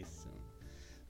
Eso. 0.00 0.30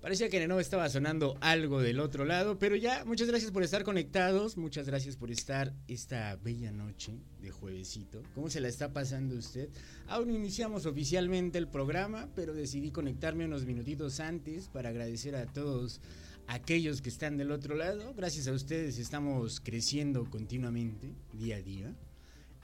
Parecía 0.00 0.30
que 0.30 0.48
no 0.48 0.58
estaba 0.60 0.88
sonando 0.88 1.36
algo 1.42 1.82
del 1.82 2.00
otro 2.00 2.24
lado, 2.24 2.58
pero 2.58 2.74
ya, 2.74 3.04
muchas 3.04 3.28
gracias 3.28 3.50
por 3.50 3.62
estar 3.62 3.84
conectados, 3.84 4.56
muchas 4.56 4.86
gracias 4.86 5.18
por 5.18 5.30
estar 5.30 5.74
esta 5.88 6.36
bella 6.36 6.72
noche 6.72 7.20
de 7.42 7.50
juevesito. 7.50 8.22
¿Cómo 8.34 8.48
se 8.48 8.60
la 8.60 8.68
está 8.68 8.94
pasando 8.94 9.34
usted? 9.34 9.68
Aún 10.06 10.30
iniciamos 10.30 10.86
oficialmente 10.86 11.58
el 11.58 11.68
programa, 11.68 12.30
pero 12.34 12.54
decidí 12.54 12.90
conectarme 12.90 13.44
unos 13.44 13.66
minutitos 13.66 14.20
antes 14.20 14.68
para 14.68 14.88
agradecer 14.88 15.36
a 15.36 15.44
todos 15.44 16.00
aquellos 16.46 17.02
que 17.02 17.10
están 17.10 17.36
del 17.36 17.50
otro 17.50 17.74
lado. 17.74 18.14
Gracias 18.14 18.48
a 18.48 18.52
ustedes 18.52 18.96
estamos 18.98 19.60
creciendo 19.60 20.24
continuamente, 20.30 21.14
día 21.34 21.56
a 21.56 21.62
día. 21.62 21.94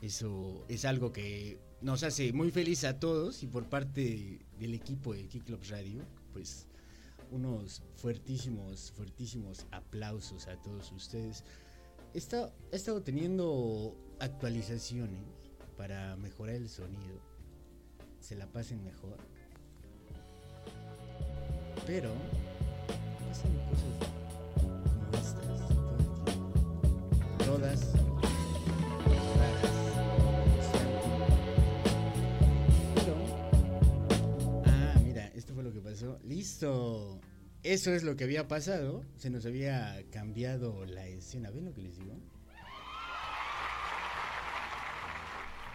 Eso 0.00 0.64
es 0.70 0.86
algo 0.86 1.12
que 1.12 1.58
nos 1.80 2.02
hace 2.02 2.32
muy 2.32 2.50
feliz 2.50 2.84
a 2.84 2.98
todos 2.98 3.42
y 3.42 3.46
por 3.46 3.68
parte 3.68 4.40
del 4.59 4.74
equipo 4.74 5.14
de 5.14 5.27
Kick 5.27 5.48
Radio, 5.68 6.02
pues 6.32 6.66
unos 7.30 7.83
fuertísimos, 7.96 8.92
fuertísimos 8.92 9.66
aplausos 9.70 10.47
a 10.48 10.56
todos 10.62 10.92
ustedes. 10.92 11.45
Estado, 12.14 12.52
he 12.73 12.77
estado 12.77 13.02
teniendo 13.02 13.97
actualizaciones 14.20 15.20
para 15.77 16.16
mejorar 16.16 16.56
el 16.56 16.69
sonido. 16.69 17.20
Se 18.20 18.34
la 18.34 18.47
pasen 18.47 18.83
mejor. 18.83 19.19
Pero 21.86 22.11
pasan 23.28 23.52
cosas 23.69 23.95
como 24.55 25.11
estas 25.12 25.34
todo 25.41 25.69
el. 26.28 27.47
Todas 27.47 28.05
Listo. 36.24 37.20
Eso 37.62 37.92
es 37.92 38.02
lo 38.05 38.16
que 38.16 38.24
había 38.24 38.48
pasado. 38.48 39.05
Se 39.16 39.30
nos 39.30 39.45
había 39.47 40.05
cambiado 40.11 40.84
la 40.86 41.06
escena. 41.06 41.50
¿Ven 41.50 41.64
lo 41.64 41.75
que 41.75 41.83
les 41.83 41.98
digo? 41.98 42.14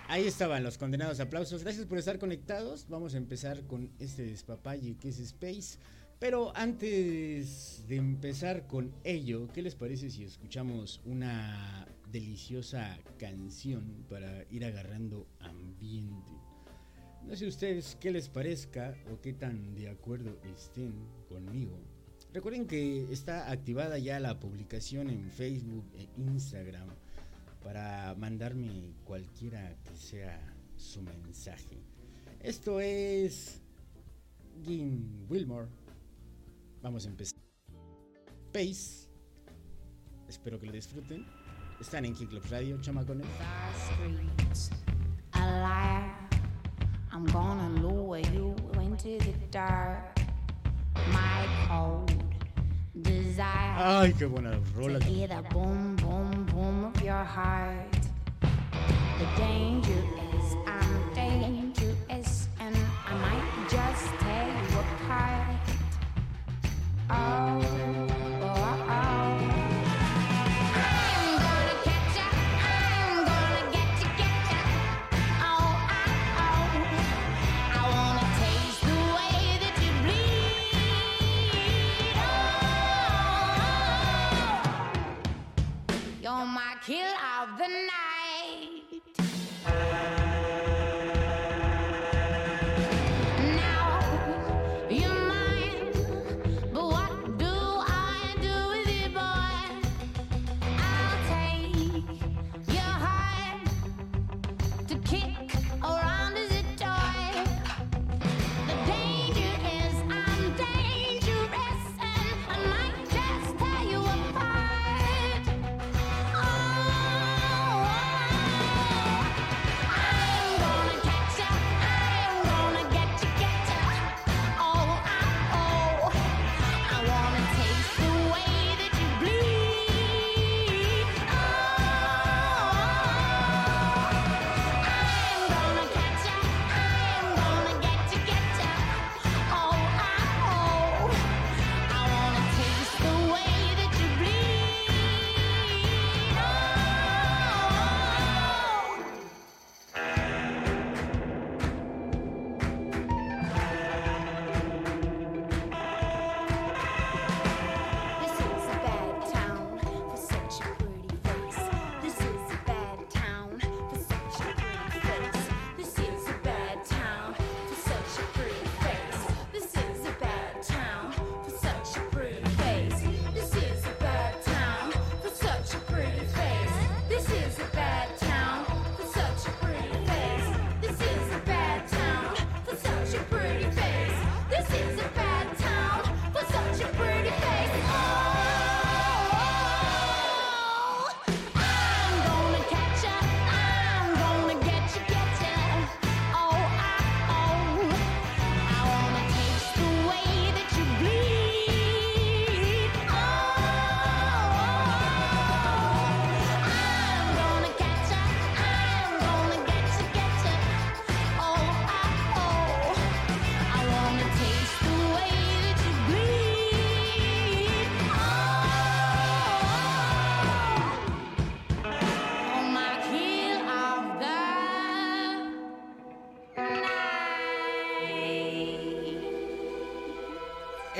Ahí 0.08 0.28
estaban 0.28 0.64
los 0.64 0.78
condenados 0.78 1.20
aplausos. 1.20 1.64
Gracias 1.64 1.86
por 1.86 1.97
estar 1.97 2.20
conectados. 2.20 2.86
Vamos 2.89 3.14
a 3.14 3.17
empezar 3.17 3.66
con 3.67 3.92
este 4.00 4.25
despapalle 4.25 4.97
que 4.97 5.09
es 5.09 5.20
Space. 5.20 5.80
Pero 6.20 6.55
antes 6.55 7.83
de 7.88 7.95
empezar 7.95 8.67
con 8.67 8.94
ello, 9.03 9.48
¿qué 9.53 9.61
les 9.61 9.75
parece 9.75 10.09
si 10.09 10.23
escuchamos 10.23 11.02
una 11.05 11.88
deliciosa 12.11 13.00
canción 13.17 14.05
para 14.09 14.45
ir 14.52 14.66
agarrando 14.66 15.27
ambiente? 15.39 16.41
No 17.27 17.36
sé 17.36 17.47
ustedes 17.47 17.97
qué 18.00 18.11
les 18.11 18.27
parezca 18.27 18.95
o 19.11 19.22
qué 19.22 19.33
tan 19.33 19.73
de 19.75 19.89
acuerdo 19.89 20.38
estén 20.53 20.94
conmigo. 21.30 21.80
Recuerden 22.33 22.66
que 22.66 23.11
está 23.11 23.52
activada 23.52 23.97
ya 23.97 24.19
la 24.19 24.39
publicación 24.39 25.09
en 25.09 25.30
Facebook 25.31 25.86
e 25.97 26.08
Instagram 26.17 26.88
para 27.64 28.16
mandarme 28.16 28.94
cualquiera 29.05 29.75
que 29.83 29.95
sea 29.95 30.39
su 30.77 31.02
mensaje. 31.02 31.77
Esto 32.39 32.80
es 32.80 33.61
Gin 34.64 35.25
Wilmore. 35.30 35.67
Vamos 36.81 37.05
a 37.05 37.09
empezar. 37.09 37.39
Pace. 38.52 39.08
Espero 40.27 40.59
que 40.59 40.66
lo 40.66 40.72
disfruten. 40.72 41.25
Están 41.80 42.05
en 42.05 42.14
Kick 42.14 42.31
Radio, 42.49 42.80
chamacones. 42.81 43.27
Ay, 53.83 54.13
qué 54.13 54.27
buena 54.27 54.51
rola. 54.75 54.99
boom, 55.51 55.95
boom, 55.95 56.45
boom 56.53 56.85
of 56.85 57.01
your 57.01 57.23
heart. 57.23 57.87
The 58.39 59.25
danger 59.36 60.03
is 60.36 60.55
I'm 60.67 61.14
dangerous, 61.15 62.47
and 62.59 62.75
I 63.08 63.15
might 63.15 63.70
just 63.71 64.21
oh, 67.09 67.70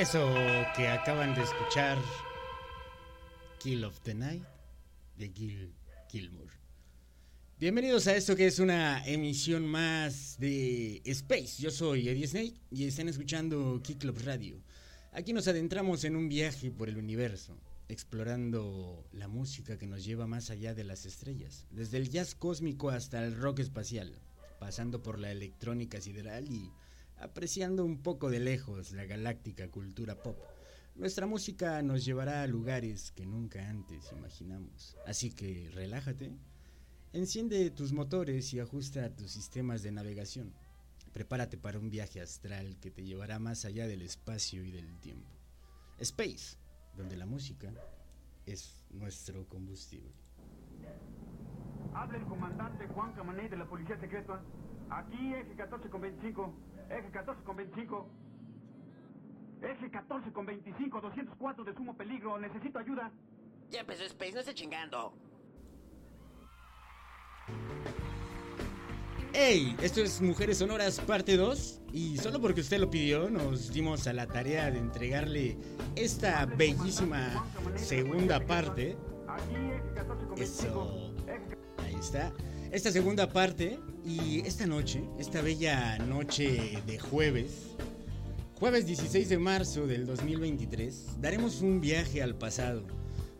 Eso 0.02 0.34
que 0.76 0.88
acaban 0.88 1.36
de 1.36 1.44
escuchar, 1.44 1.96
Kill 3.60 3.84
of 3.84 4.00
the 4.00 4.16
Night, 4.16 4.42
de 5.16 5.30
Gil 5.30 5.76
Gilmour. 6.10 6.50
Bienvenidos 7.60 8.08
a 8.08 8.16
esto 8.16 8.36
que 8.36 8.48
es 8.48 8.58
una 8.58 9.06
emisión 9.06 9.68
más 9.68 10.40
de 10.40 11.04
Space. 11.06 11.62
Yo 11.62 11.70
soy 11.70 12.10
Eddie 12.10 12.26
Snake 12.26 12.56
y 12.72 12.88
están 12.88 13.10
escuchando 13.10 13.80
Kick 13.84 14.04
Radio. 14.26 14.60
Aquí 15.12 15.34
nos 15.34 15.48
adentramos 15.48 16.04
en 16.04 16.16
un 16.16 16.30
viaje 16.30 16.72
por 16.72 16.90
el 16.90 16.98
universo, 16.98 17.56
explorando 17.88 19.06
la 19.12 19.28
música 19.28 19.78
que 19.78 19.86
nos 19.86 20.04
lleva 20.04 20.26
más 20.26 20.50
allá 20.50 20.74
de 20.74 20.84
las 20.84 21.06
estrellas, 21.06 21.68
desde 21.70 21.98
el 21.98 22.10
jazz 22.10 22.34
cósmico 22.34 22.90
hasta 22.90 23.24
el 23.24 23.36
rock 23.36 23.60
espacial, 23.60 24.18
pasando 24.60 25.04
por 25.04 25.20
la 25.20 25.32
electrónica 25.32 26.02
sideral 26.02 26.52
y 26.52 26.72
apreciando 27.22 27.86
un 27.86 28.02
poco 28.02 28.30
de 28.30 28.40
lejos 28.40 28.92
la 28.92 29.06
galáctica 29.06 29.70
cultura 29.70 30.16
pop. 30.16 30.38
Nuestra 30.96 31.28
música 31.28 31.82
nos 31.82 32.04
llevará 32.04 32.42
a 32.42 32.48
lugares 32.48 33.12
que 33.12 33.26
nunca 33.26 33.70
antes 33.70 34.12
imaginamos. 34.12 34.98
Así 35.06 35.32
que 35.32 35.70
relájate, 35.74 36.32
enciende 37.14 37.70
tus 37.72 37.94
motores 37.94 38.54
y 38.54 38.60
ajusta 38.60 39.16
tus 39.16 39.32
sistemas 39.32 39.84
de 39.84 39.92
navegación. 39.92 40.54
Prepárate 41.14 41.58
para 41.58 41.80
un 41.80 41.90
viaje 41.90 42.22
astral 42.22 42.78
que 42.80 42.92
te 42.92 43.04
llevará 43.04 43.40
más 43.40 43.66
allá 43.66 43.88
del 43.88 44.02
espacio 44.02 44.64
y 44.64 44.72
del 44.72 45.00
tiempo. 45.00 45.30
Space, 46.00 46.58
donde 46.98 47.16
la 47.16 47.26
música 47.26 47.72
es 48.46 48.82
nuestro 48.90 49.48
combustible. 49.48 50.12
Habla 51.94 52.18
el 52.18 52.26
comandante 52.26 52.88
Juan 52.88 53.14
Camané 53.14 53.50
de 53.50 53.58
la 53.58 53.68
Policía 53.68 54.00
Secreta. 54.00 54.42
Aquí, 54.90 55.34
eje 55.34 55.56
14 55.56 55.90
con 55.90 56.02
25. 56.02 56.54
Eje 56.92 57.10
14 57.12 57.44
con 57.44 57.56
25. 57.56 58.10
Eje 59.62 59.92
14 59.92 60.32
con 60.32 60.46
25. 60.46 61.02
204 61.02 61.64
de 61.64 61.74
sumo 61.74 61.96
peligro. 61.96 62.38
Necesito 62.38 62.80
ayuda. 62.80 63.12
Ya 63.70 63.82
empezó 63.82 64.04
Space, 64.04 64.34
no 64.34 64.40
esté 64.40 64.54
chingando. 64.54 65.14
¡Hey! 69.34 69.78
Esto 69.82 70.02
es 70.02 70.22
Mujeres 70.22 70.58
Sonoras 70.58 71.00
parte 71.00 71.38
2 71.38 71.84
y 71.94 72.18
solo 72.18 72.42
porque 72.42 72.60
usted 72.60 72.80
lo 72.80 72.90
pidió 72.90 73.30
nos 73.30 73.72
dimos 73.72 74.06
a 74.08 74.14
la 74.14 74.28
tarea 74.28 74.70
de 74.70 74.78
entregarle 74.78 75.58
esta 75.96 76.46
bellísima 76.46 77.46
segunda 77.76 78.46
parte. 78.46 78.98
Aquí, 79.30 79.56
eje 79.56 79.94
14 79.96 80.26
con 80.26 80.36
25. 80.36 80.68
Eso. 80.68 81.14
Ahí 81.86 81.96
está. 81.96 82.34
Esta 82.72 82.90
segunda 82.90 83.28
parte 83.28 83.78
y 84.06 84.40
esta 84.48 84.66
noche, 84.66 85.04
esta 85.20 85.42
bella 85.42 85.98
noche 85.98 86.82
de 86.88 86.98
jueves, 86.98 87.52
jueves 88.58 88.86
16 88.86 89.28
de 89.28 89.38
marzo 89.38 89.88
del 89.88 90.06
2023, 90.06 91.20
daremos 91.20 91.60
un 91.60 91.82
viaje 91.82 92.24
al 92.24 92.38
pasado. 92.38 92.84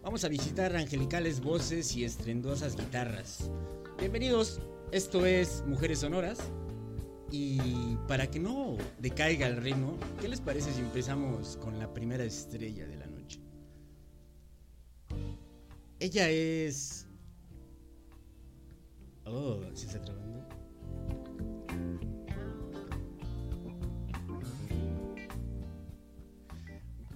Vamos 0.04 0.26
a 0.26 0.28
visitar 0.28 0.76
angelicales 0.76 1.40
voces 1.40 1.96
y 1.96 2.04
estrendosas 2.04 2.76
guitarras. 2.76 3.50
Bienvenidos, 3.98 4.60
esto 4.92 5.26
es 5.26 5.64
Mujeres 5.66 6.00
Sonoras. 6.00 6.40
Y 7.32 7.96
para 8.10 8.30
que 8.30 8.42
no 8.42 8.76
decaiga 9.00 9.48
el 9.48 9.56
ritmo, 9.56 9.98
¿qué 10.20 10.28
les 10.28 10.42
parece 10.42 10.74
si 10.74 10.82
empezamos 10.82 11.56
con 11.56 11.80
la 11.80 11.94
primera 11.94 12.26
estrella 12.26 12.86
de 12.86 12.98
la 12.98 13.06
noche? 13.06 13.40
Ella 16.02 16.30
es 16.30 17.01
Oh, 19.34 19.62
¿sí 19.74 19.86
está 19.86 20.02
trabando? 20.02 20.46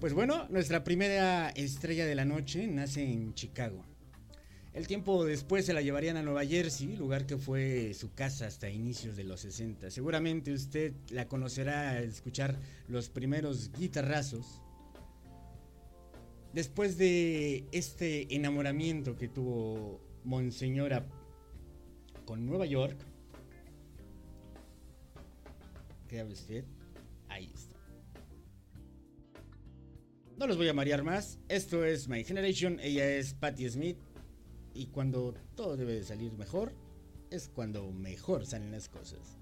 Pues 0.00 0.14
bueno, 0.14 0.46
nuestra 0.48 0.82
primera 0.82 1.50
estrella 1.50 2.06
de 2.06 2.14
la 2.14 2.24
noche 2.24 2.66
nace 2.68 3.02
en 3.02 3.34
Chicago. 3.34 3.84
El 4.72 4.86
tiempo 4.86 5.26
después 5.26 5.66
se 5.66 5.74
la 5.74 5.82
llevarían 5.82 6.16
a 6.16 6.22
Nueva 6.22 6.46
Jersey, 6.46 6.96
lugar 6.96 7.26
que 7.26 7.36
fue 7.36 7.92
su 7.92 8.14
casa 8.14 8.46
hasta 8.46 8.70
inicios 8.70 9.16
de 9.16 9.24
los 9.24 9.40
60. 9.40 9.90
Seguramente 9.90 10.52
usted 10.52 10.94
la 11.10 11.28
conocerá 11.28 11.90
al 11.90 12.04
escuchar 12.04 12.58
los 12.88 13.10
primeros 13.10 13.72
guitarrazos. 13.72 14.62
Después 16.54 16.96
de 16.96 17.66
este 17.72 18.34
enamoramiento 18.34 19.16
que 19.16 19.28
tuvo 19.28 20.00
Monseñora 20.24 21.06
con 22.26 22.44
Nueva 22.44 22.66
York. 22.66 22.98
¿Qué 26.08 26.22
usted? 26.24 26.64
Ahí 27.28 27.50
está. 27.54 27.76
No 30.36 30.46
los 30.46 30.58
voy 30.58 30.68
a 30.68 30.74
marear 30.74 31.02
más. 31.02 31.38
Esto 31.48 31.84
es 31.84 32.08
My 32.08 32.22
Generation. 32.22 32.78
Ella 32.80 33.08
es 33.08 33.32
Patti 33.32 33.68
Smith. 33.70 33.96
Y 34.74 34.88
cuando 34.88 35.34
todo 35.54 35.78
debe 35.78 35.94
de 35.94 36.04
salir 36.04 36.32
mejor, 36.34 36.74
es 37.30 37.48
cuando 37.48 37.90
mejor 37.90 38.44
salen 38.44 38.70
las 38.70 38.88
cosas. 38.88 39.38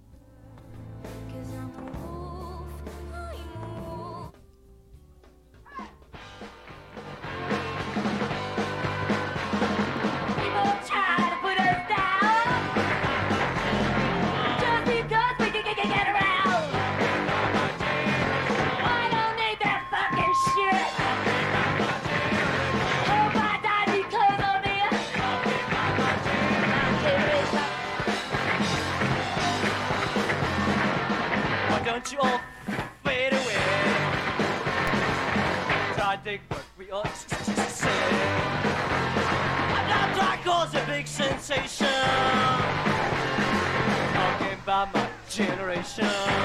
Generation. 45.96 46.44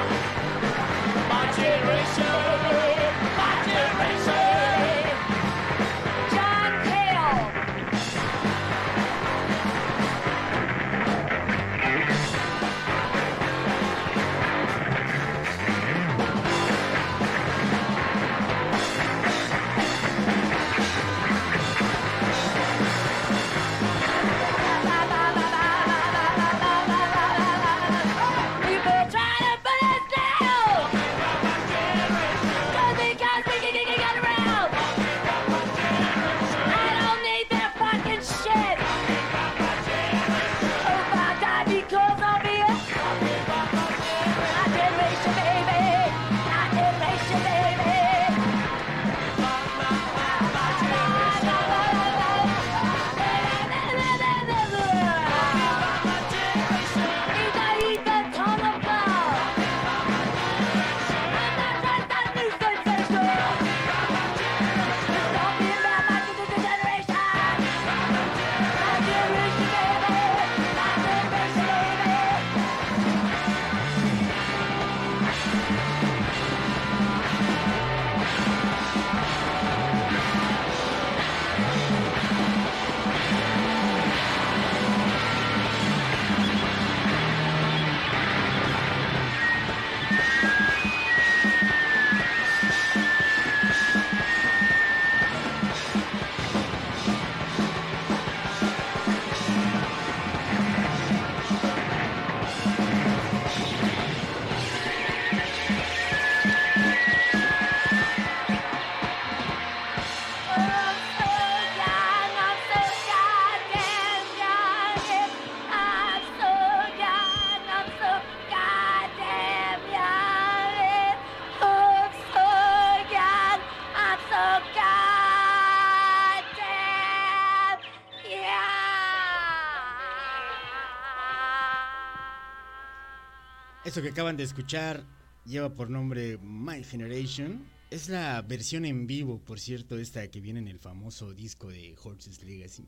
Eso 133.90 134.04
que 134.04 134.10
acaban 134.10 134.38
de 134.38 134.44
escuchar 134.44 135.04
lleva 135.48 135.74
por 135.74 135.90
nombre 135.90 136.38
My 136.38 136.84
Generation. 136.84 137.66
Es 137.90 138.08
la 138.08 138.40
versión 138.44 138.86
en 138.86 139.08
vivo, 139.08 139.40
por 139.40 139.60
cierto, 139.60 139.98
esta 139.98 140.30
que 140.30 140.42
viene 140.42 140.60
en 140.60 140.68
el 140.68 140.78
famoso 140.78 141.34
disco 141.34 141.70
de 141.70 141.96
Horses 142.04 142.44
Legacy. 142.44 142.86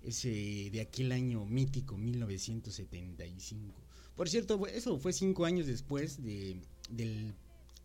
Ese 0.00 0.70
de 0.70 0.80
aquel 0.80 1.10
año 1.10 1.44
mítico, 1.44 1.98
1975. 1.98 3.74
Por 4.14 4.28
cierto, 4.28 4.64
eso 4.68 4.96
fue 5.00 5.12
cinco 5.12 5.44
años 5.44 5.66
después 5.66 6.22
de, 6.22 6.60
del 6.88 7.34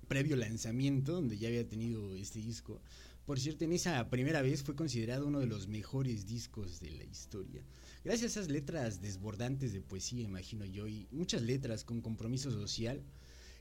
previo 0.08 0.36
lanzamiento, 0.36 1.14
donde 1.14 1.40
ya 1.40 1.48
había 1.48 1.68
tenido 1.68 2.16
este 2.16 2.38
disco. 2.38 2.80
Por 3.26 3.40
cierto, 3.40 3.66
en 3.66 3.74
esa 3.74 4.12
primera 4.12 4.44
vez 4.44 4.62
fue 4.62 4.76
considerado 4.76 5.26
uno 5.26 5.40
de 5.40 5.48
los 5.48 5.68
mejores 5.68 6.28
discos 6.28 6.80
de 6.82 6.92
la 6.92 7.04
historia. 7.04 7.64
Gracias 8.04 8.36
a 8.36 8.42
esas 8.42 8.52
letras 8.52 9.02
desbordantes 9.02 9.72
de 9.72 9.80
poesía, 9.80 10.24
imagino 10.24 10.66
yo, 10.66 10.88
y 10.90 11.08
muchas 11.12 11.42
letras 11.42 11.86
con 11.86 12.02
compromiso 12.02 12.52
social 12.52 13.02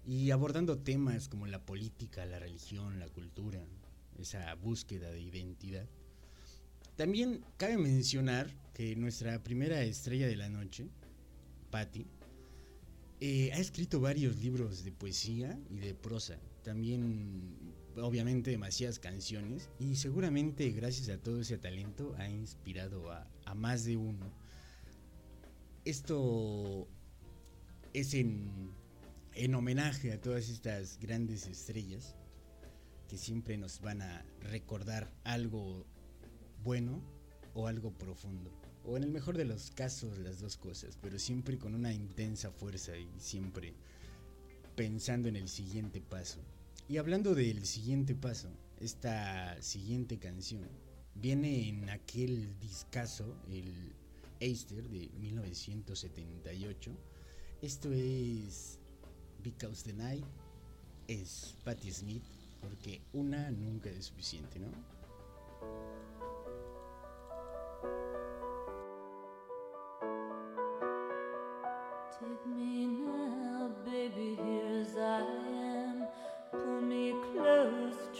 y 0.04 0.32
abordando 0.32 0.78
temas 0.78 1.28
como 1.28 1.46
la 1.46 1.64
política, 1.64 2.26
la 2.26 2.40
religión, 2.40 2.98
la 2.98 3.08
cultura, 3.08 3.64
esa 4.18 4.52
búsqueda 4.56 5.12
de 5.12 5.20
identidad. 5.20 5.86
También 6.96 7.44
cabe 7.56 7.78
mencionar 7.78 8.50
que 8.74 8.96
nuestra 8.96 9.40
primera 9.44 9.80
estrella 9.84 10.26
de 10.26 10.36
la 10.36 10.48
noche, 10.48 10.88
Patti, 11.70 12.04
eh, 13.20 13.52
ha 13.52 13.58
escrito 13.58 14.00
varios 14.00 14.36
libros 14.38 14.82
de 14.82 14.90
poesía 14.90 15.56
y 15.70 15.76
de 15.76 15.94
prosa. 15.94 16.40
También, 16.64 17.56
obviamente, 17.96 18.50
demasiadas 18.50 18.98
canciones. 18.98 19.70
Y 19.78 19.96
seguramente, 19.96 20.70
gracias 20.70 21.08
a 21.08 21.18
todo 21.18 21.40
ese 21.40 21.58
talento, 21.58 22.14
ha 22.18 22.28
inspirado 22.28 23.10
a, 23.10 23.26
a 23.44 23.54
más 23.54 23.84
de 23.84 23.96
uno. 23.96 24.32
Esto 25.84 26.88
es 27.92 28.14
en, 28.14 28.72
en 29.34 29.54
homenaje 29.54 30.12
a 30.12 30.20
todas 30.20 30.48
estas 30.48 30.98
grandes 31.00 31.46
estrellas 31.46 32.14
que 33.08 33.18
siempre 33.18 33.56
nos 33.58 33.80
van 33.80 34.00
a 34.02 34.24
recordar 34.40 35.12
algo 35.24 35.84
bueno 36.64 37.02
o 37.54 37.66
algo 37.66 37.92
profundo. 37.92 38.50
O 38.84 38.96
en 38.96 39.04
el 39.04 39.10
mejor 39.10 39.36
de 39.36 39.44
los 39.44 39.70
casos 39.70 40.18
las 40.18 40.40
dos 40.40 40.56
cosas, 40.56 40.98
pero 41.00 41.18
siempre 41.18 41.58
con 41.58 41.74
una 41.74 41.92
intensa 41.92 42.50
fuerza 42.50 42.96
y 42.96 43.08
siempre 43.18 43.74
pensando 44.74 45.28
en 45.28 45.36
el 45.36 45.48
siguiente 45.48 46.00
paso. 46.00 46.40
Y 46.92 46.98
hablando 46.98 47.34
del 47.34 47.64
siguiente 47.64 48.14
paso, 48.14 48.48
esta 48.78 49.56
siguiente 49.62 50.18
canción 50.18 50.68
viene 51.14 51.66
en 51.70 51.88
aquel 51.88 52.58
discazo, 52.60 53.34
el 53.50 53.94
Easter 54.40 54.86
de 54.90 55.08
1978. 55.18 56.90
Esto 57.62 57.90
es 57.94 58.78
Because 59.42 59.84
the 59.84 59.94
Night, 59.94 60.26
es 61.08 61.56
Patti 61.64 61.90
Smith, 61.90 62.24
porque 62.60 63.00
una 63.14 63.50
nunca 63.50 63.88
es 63.88 64.04
suficiente, 64.04 64.58
¿no? 64.58 64.68
Take 72.20 72.46
me 72.54 72.86
now, 72.86 73.70
baby, 73.82 74.36
here 74.36 74.82
as 74.82 74.94
I 74.94 75.41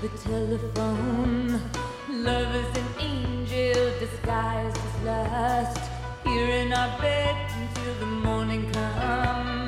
The 0.00 0.08
telephone. 0.18 1.60
Love 2.08 2.54
is 2.54 2.78
an 2.78 2.86
angel 3.00 3.98
disguised 3.98 4.76
as 4.76 5.02
lust. 5.04 5.90
Here 6.24 6.46
in 6.46 6.72
our 6.72 7.00
bed 7.00 7.50
until 7.58 7.94
the 7.94 8.06
morning 8.06 8.70
comes. 8.70 9.67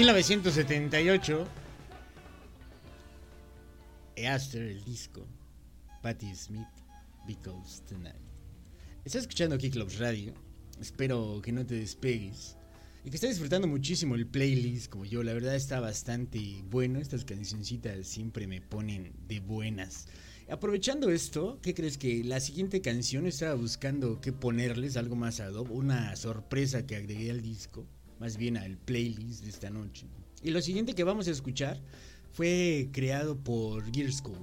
1978. 0.00 1.46
Easter, 4.16 4.62
el 4.62 4.82
disco. 4.82 5.26
Patti 6.02 6.34
Smith, 6.34 6.66
Because 7.26 7.82
Tonight. 7.86 8.16
Estás 9.04 9.22
escuchando 9.22 9.58
Clubs 9.58 9.98
Radio. 9.98 10.32
Espero 10.80 11.42
que 11.42 11.52
no 11.52 11.66
te 11.66 11.74
despegues. 11.74 12.56
y 13.04 13.10
que 13.10 13.16
está 13.16 13.26
disfrutando 13.26 13.68
muchísimo 13.68 14.14
el 14.14 14.26
playlist 14.26 14.90
como 14.90 15.04
yo. 15.04 15.22
La 15.22 15.34
verdad 15.34 15.54
está 15.54 15.80
bastante 15.80 16.64
bueno. 16.70 16.98
Estas 16.98 17.26
cancioncitas 17.26 18.06
siempre 18.06 18.46
me 18.46 18.62
ponen 18.62 19.12
de 19.28 19.40
buenas. 19.40 20.06
Aprovechando 20.48 21.10
esto, 21.10 21.58
¿qué 21.60 21.74
crees 21.74 21.98
que 21.98 22.24
la 22.24 22.40
siguiente 22.40 22.80
canción 22.80 23.26
estaba 23.26 23.52
buscando 23.54 24.18
qué 24.22 24.32
ponerles 24.32 24.96
algo 24.96 25.14
más 25.14 25.40
ad 25.40 25.52
hoc, 25.52 25.70
una 25.70 26.16
sorpresa 26.16 26.86
que 26.86 26.96
agregué 26.96 27.30
al 27.30 27.42
disco, 27.42 27.86
más 28.20 28.36
bien 28.36 28.56
al 28.56 28.76
playlist 28.76 29.42
de 29.42 29.50
esta 29.50 29.70
noche. 29.70 30.06
Y 30.42 30.50
lo 30.50 30.60
siguiente 30.62 30.94
que 30.94 31.04
vamos 31.04 31.26
a 31.26 31.32
escuchar 31.32 31.80
fue 32.32 32.88
creado 32.92 33.36
por 33.36 33.90
Gear 33.92 34.12
School. 34.12 34.38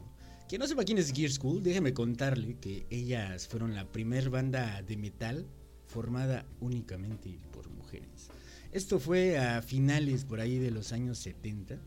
Quien 0.50 0.60
no 0.60 0.68
sepa 0.68 0.84
quién 0.84 0.98
es 0.98 1.12
Gear 1.14 1.32
School, 1.32 1.62
déjeme 1.64 1.94
contarle 1.94 2.58
que 2.60 2.86
ellas 2.90 3.48
fueron 3.48 3.76
la 3.76 3.86
primer 3.92 4.30
banda 4.30 4.82
de 4.82 4.98
metal 4.98 5.46
formada 5.88 6.46
únicamente 6.60 7.40
por 7.52 7.70
mujeres. 7.70 8.30
Esto 8.72 9.00
fue 9.00 9.38
a 9.38 9.62
finales 9.62 10.26
por 10.26 10.40
ahí 10.42 10.58
de 10.58 10.72
los 10.72 10.92
años 10.92 11.18
70, 11.20 11.78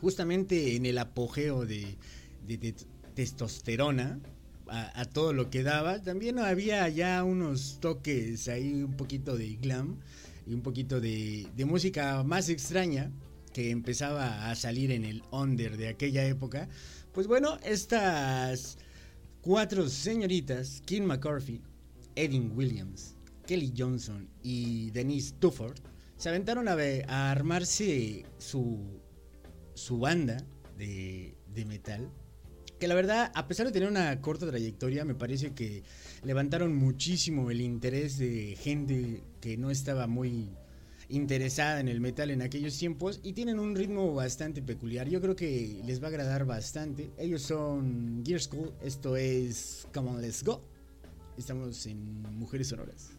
justamente 0.00 0.76
en 0.76 0.86
el 0.86 0.98
apogeo 0.98 1.64
de, 1.66 1.96
de- 2.46 2.58
de 2.58 2.74
testosterona 3.14 4.18
a, 4.68 5.00
a 5.00 5.04
todo 5.04 5.32
lo 5.32 5.50
que 5.50 5.62
daba. 5.62 6.00
También 6.00 6.38
había 6.38 6.88
ya 6.88 7.22
unos 7.24 7.78
toques 7.80 8.48
ahí, 8.48 8.82
un 8.82 8.96
poquito 8.96 9.36
de 9.36 9.56
glam 9.56 9.96
y 10.46 10.54
un 10.54 10.62
poquito 10.62 11.00
de, 11.00 11.48
música 11.66 12.22
más 12.22 12.48
extraña 12.48 13.10
que 13.52 13.70
empezaba 13.70 14.50
a 14.50 14.54
salir 14.54 14.90
en 14.90 15.04
el 15.04 15.22
under 15.30 15.76
de 15.76 15.88
aquella 15.88 16.24
época. 16.24 16.68
Pues 17.12 17.26
bueno, 17.26 17.58
estas 17.64 18.78
cuatro 19.40 19.88
señoritas, 19.88 20.82
Kim 20.84 21.04
McCarthy, 21.04 21.60
Evan 22.14 22.52
Williams, 22.56 23.16
Kelly 23.46 23.72
Johnson 23.76 24.28
y 24.42 24.90
Denise 24.90 25.34
Tufford, 25.38 25.78
se 26.16 26.28
aventaron 26.28 26.68
a, 26.68 26.76
a 27.08 27.30
armarse 27.30 28.24
su, 28.38 29.00
su 29.74 29.98
banda 29.98 30.36
de, 30.76 31.34
de 31.54 31.64
metal. 31.64 32.10
Que 32.80 32.88
la 32.88 32.94
verdad, 32.94 33.30
a 33.34 33.46
pesar 33.46 33.66
de 33.66 33.72
tener 33.72 33.90
una 33.90 34.18
corta 34.22 34.46
trayectoria, 34.46 35.04
me 35.04 35.14
parece 35.14 35.52
que 35.52 35.82
levantaron 36.24 36.74
muchísimo 36.74 37.50
el 37.50 37.60
interés 37.60 38.16
de 38.16 38.56
gente 38.58 39.22
que 39.42 39.58
no 39.58 39.70
estaba 39.70 40.06
muy 40.06 40.48
interesada 41.10 41.80
en 41.80 41.88
el 41.88 42.00
metal 42.00 42.30
en 42.30 42.40
aquellos 42.40 42.78
tiempos 42.78 43.20
y 43.22 43.34
tienen 43.34 43.58
un 43.58 43.76
ritmo 43.76 44.14
bastante 44.14 44.62
peculiar. 44.62 45.10
Yo 45.10 45.20
creo 45.20 45.36
que 45.36 45.82
les 45.84 46.00
va 46.00 46.06
a 46.06 46.08
agradar 46.08 46.46
bastante. 46.46 47.10
Ellos 47.18 47.42
son 47.42 48.22
Gear 48.24 48.40
School, 48.40 48.72
esto 48.80 49.14
es 49.14 49.86
Come 49.92 50.08
on, 50.08 50.22
let's 50.22 50.42
go. 50.42 50.62
Estamos 51.36 51.84
en 51.84 52.22
Mujeres 52.38 52.68
Sonoras. 52.68 53.10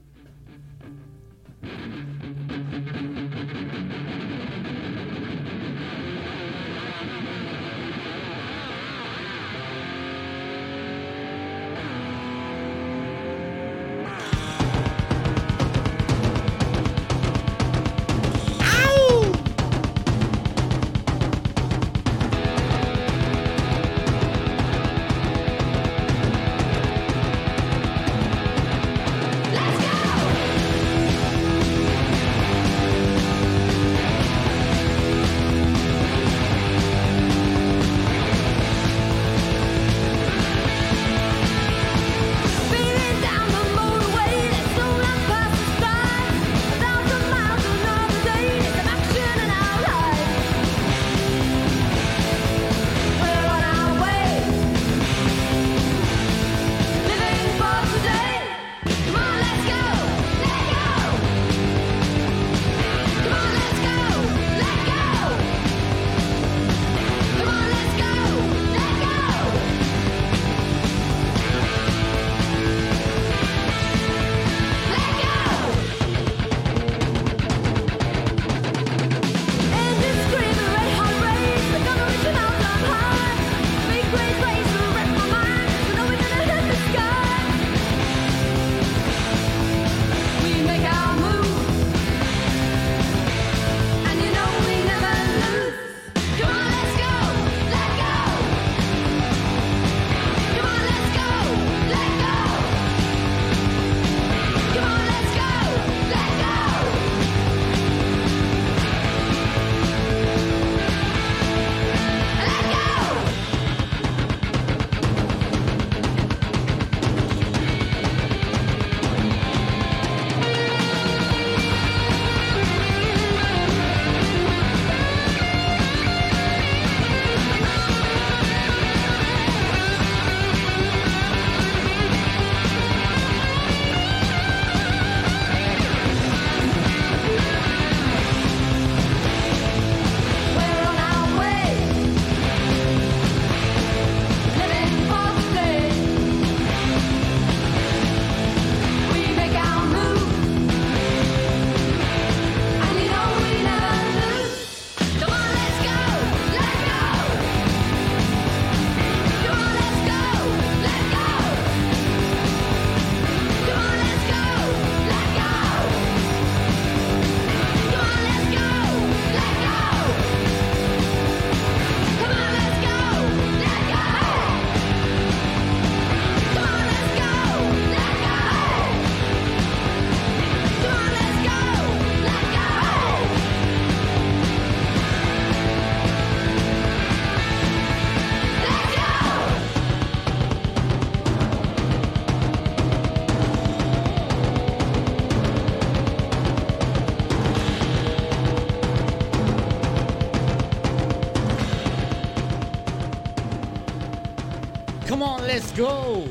Let's 205.54 205.78
go. 205.78 206.24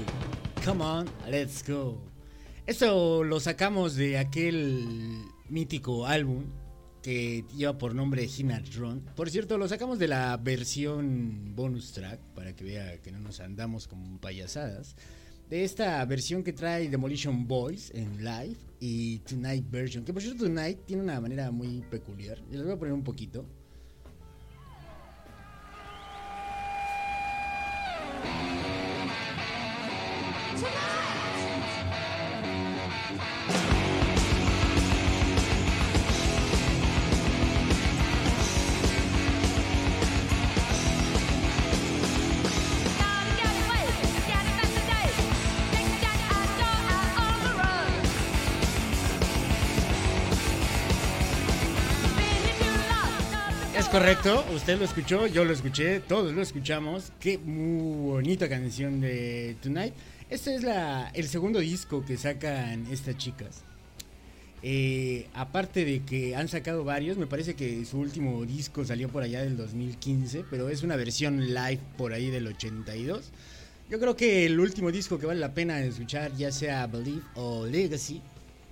Come 0.64 0.82
on, 0.82 1.06
let's 1.28 1.62
go. 1.62 1.98
Esto 2.66 3.22
lo 3.22 3.38
sacamos 3.38 3.94
de 3.94 4.16
aquel 4.16 5.26
mítico 5.50 6.06
álbum 6.06 6.44
que 7.02 7.44
lleva 7.54 7.76
por 7.76 7.94
nombre 7.94 8.26
Run. 8.74 9.02
Por 9.14 9.28
cierto, 9.28 9.58
lo 9.58 9.68
sacamos 9.68 9.98
de 9.98 10.08
la 10.08 10.34
versión 10.38 11.54
bonus 11.54 11.92
track 11.92 12.18
para 12.34 12.56
que 12.56 12.64
vea 12.64 12.96
que 13.02 13.12
no 13.12 13.20
nos 13.20 13.40
andamos 13.40 13.86
como 13.86 14.18
payasadas. 14.18 14.96
De 15.50 15.64
esta 15.64 16.02
versión 16.06 16.42
que 16.42 16.54
trae 16.54 16.88
Demolition 16.88 17.46
Boys 17.46 17.90
en 17.94 18.24
live 18.24 18.56
y 18.78 19.18
Tonight 19.18 19.70
version. 19.70 20.02
Que 20.02 20.14
por 20.14 20.22
cierto, 20.22 20.44
Tonight 20.44 20.86
tiene 20.86 21.02
una 21.02 21.20
manera 21.20 21.50
muy 21.50 21.82
peculiar. 21.90 22.38
Les 22.50 22.62
voy 22.62 22.72
a 22.72 22.78
poner 22.78 22.94
un 22.94 23.04
poquito. 23.04 23.44
Correcto, 53.90 54.44
usted 54.54 54.78
lo 54.78 54.84
escuchó, 54.84 55.26
yo 55.26 55.44
lo 55.44 55.52
escuché, 55.52 55.98
todos 56.00 56.32
lo 56.32 56.42
escuchamos. 56.42 57.12
Qué 57.18 57.38
muy 57.38 58.12
bonita 58.12 58.48
canción 58.48 59.00
de 59.00 59.56
Tonight. 59.60 59.92
Este 60.30 60.54
es 60.54 60.64
el 61.14 61.26
segundo 61.26 61.58
disco 61.58 62.04
que 62.04 62.16
sacan 62.16 62.86
estas 62.86 63.16
chicas. 63.16 63.64
Eh, 64.62 65.26
aparte 65.34 65.84
de 65.84 66.04
que 66.04 66.36
han 66.36 66.46
sacado 66.46 66.84
varios, 66.84 67.16
me 67.18 67.26
parece 67.26 67.54
que 67.54 67.84
su 67.84 67.98
último 67.98 68.46
disco 68.46 68.84
salió 68.84 69.08
por 69.08 69.24
allá 69.24 69.42
del 69.42 69.56
2015, 69.56 70.44
pero 70.48 70.68
es 70.68 70.84
una 70.84 70.94
versión 70.94 71.52
live 71.52 71.80
por 71.98 72.12
ahí 72.12 72.30
del 72.30 72.46
82. 72.46 73.32
Yo 73.90 73.98
creo 73.98 74.14
que 74.14 74.46
el 74.46 74.60
último 74.60 74.92
disco 74.92 75.18
que 75.18 75.26
vale 75.26 75.40
la 75.40 75.52
pena 75.52 75.82
escuchar, 75.82 76.32
ya 76.36 76.52
sea 76.52 76.86
Believe 76.86 77.22
o 77.34 77.66
Legacy, 77.66 78.22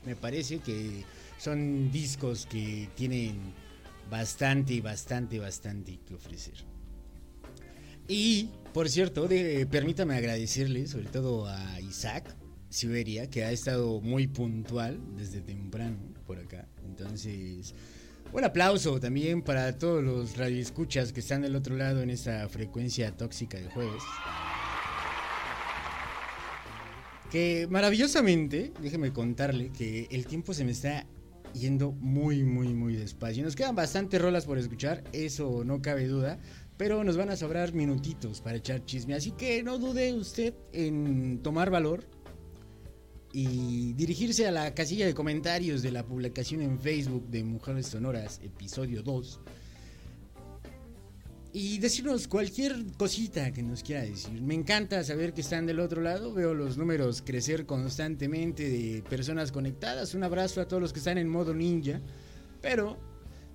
me 0.06 0.14
parece 0.14 0.60
que 0.60 1.02
son 1.38 1.90
discos 1.90 2.46
que 2.46 2.88
tienen 2.94 3.34
bastante, 4.08 4.80
bastante, 4.80 5.40
bastante 5.40 5.98
que 6.06 6.14
ofrecer. 6.14 6.54
Y, 8.06 8.48
por 8.78 8.88
cierto, 8.88 9.28
permítame 9.72 10.14
agradecerle 10.14 10.86
sobre 10.86 11.06
todo 11.06 11.48
a 11.48 11.80
Isaac 11.80 12.36
Siberia, 12.68 13.28
que 13.28 13.42
ha 13.42 13.50
estado 13.50 14.00
muy 14.00 14.28
puntual 14.28 15.00
desde 15.16 15.40
temprano 15.40 15.98
por 16.28 16.38
acá. 16.38 16.68
Entonces, 16.86 17.74
un 18.32 18.44
aplauso 18.44 19.00
también 19.00 19.42
para 19.42 19.76
todos 19.76 20.04
los 20.04 20.36
radioescuchas 20.36 21.12
que 21.12 21.18
están 21.18 21.42
del 21.42 21.56
otro 21.56 21.76
lado 21.76 22.02
en 22.02 22.10
esta 22.10 22.48
frecuencia 22.48 23.10
tóxica 23.16 23.58
de 23.58 23.68
jueves. 23.68 24.00
Que 27.32 27.66
maravillosamente, 27.68 28.72
déjeme 28.80 29.12
contarle 29.12 29.70
que 29.70 30.06
el 30.12 30.24
tiempo 30.24 30.54
se 30.54 30.64
me 30.64 30.70
está 30.70 31.04
yendo 31.52 31.90
muy, 31.90 32.44
muy, 32.44 32.68
muy 32.74 32.94
despacio. 32.94 33.42
Nos 33.42 33.56
quedan 33.56 33.74
bastantes 33.74 34.22
rolas 34.22 34.46
por 34.46 34.56
escuchar, 34.56 35.02
eso 35.12 35.64
no 35.64 35.82
cabe 35.82 36.06
duda, 36.06 36.38
pero 36.78 37.02
nos 37.02 37.16
van 37.16 37.28
a 37.28 37.36
sobrar 37.36 37.74
minutitos 37.74 38.40
para 38.40 38.56
echar 38.56 38.84
chisme. 38.84 39.14
Así 39.14 39.32
que 39.32 39.62
no 39.64 39.78
dude 39.78 40.14
usted 40.14 40.54
en 40.72 41.40
tomar 41.42 41.70
valor 41.70 42.04
y 43.32 43.92
dirigirse 43.94 44.46
a 44.46 44.52
la 44.52 44.72
casilla 44.72 45.04
de 45.04 45.12
comentarios 45.12 45.82
de 45.82 45.90
la 45.90 46.06
publicación 46.06 46.62
en 46.62 46.80
Facebook 46.80 47.28
de 47.28 47.42
Mujeres 47.42 47.88
Sonoras, 47.88 48.40
episodio 48.44 49.02
2. 49.02 49.40
Y 51.52 51.78
decirnos 51.78 52.28
cualquier 52.28 52.76
cosita 52.96 53.52
que 53.52 53.62
nos 53.62 53.82
quiera 53.82 54.02
decir. 54.02 54.40
Me 54.40 54.54
encanta 54.54 55.02
saber 55.02 55.34
que 55.34 55.40
están 55.40 55.66
del 55.66 55.80
otro 55.80 56.00
lado. 56.00 56.32
Veo 56.32 56.54
los 56.54 56.78
números 56.78 57.22
crecer 57.22 57.66
constantemente 57.66 58.68
de 58.68 59.02
personas 59.02 59.50
conectadas. 59.50 60.14
Un 60.14 60.22
abrazo 60.22 60.60
a 60.60 60.68
todos 60.68 60.80
los 60.80 60.92
que 60.92 61.00
están 61.00 61.18
en 61.18 61.28
modo 61.28 61.54
ninja. 61.54 62.00
Pero 62.60 62.98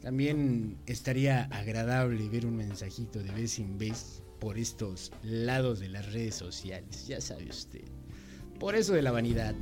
también 0.04 0.78
estaría 0.86 1.46
agradable 1.46 2.28
ver 2.28 2.46
un 2.46 2.58
mensajito 2.58 3.24
de 3.24 3.32
vez 3.32 3.58
en 3.58 3.78
vez 3.78 4.22
por 4.38 4.58
estos 4.58 5.13
lados 5.24 5.80
de 5.80 5.88
las 5.88 6.12
redes 6.12 6.36
sociales. 6.36 7.08
Ya 7.08 7.22
sabe 7.22 7.46
usted. 7.46 7.86
Por 8.60 8.76
eso 8.76 8.94
de 8.94 9.02
la 9.02 9.12
vanidad. 9.13 9.56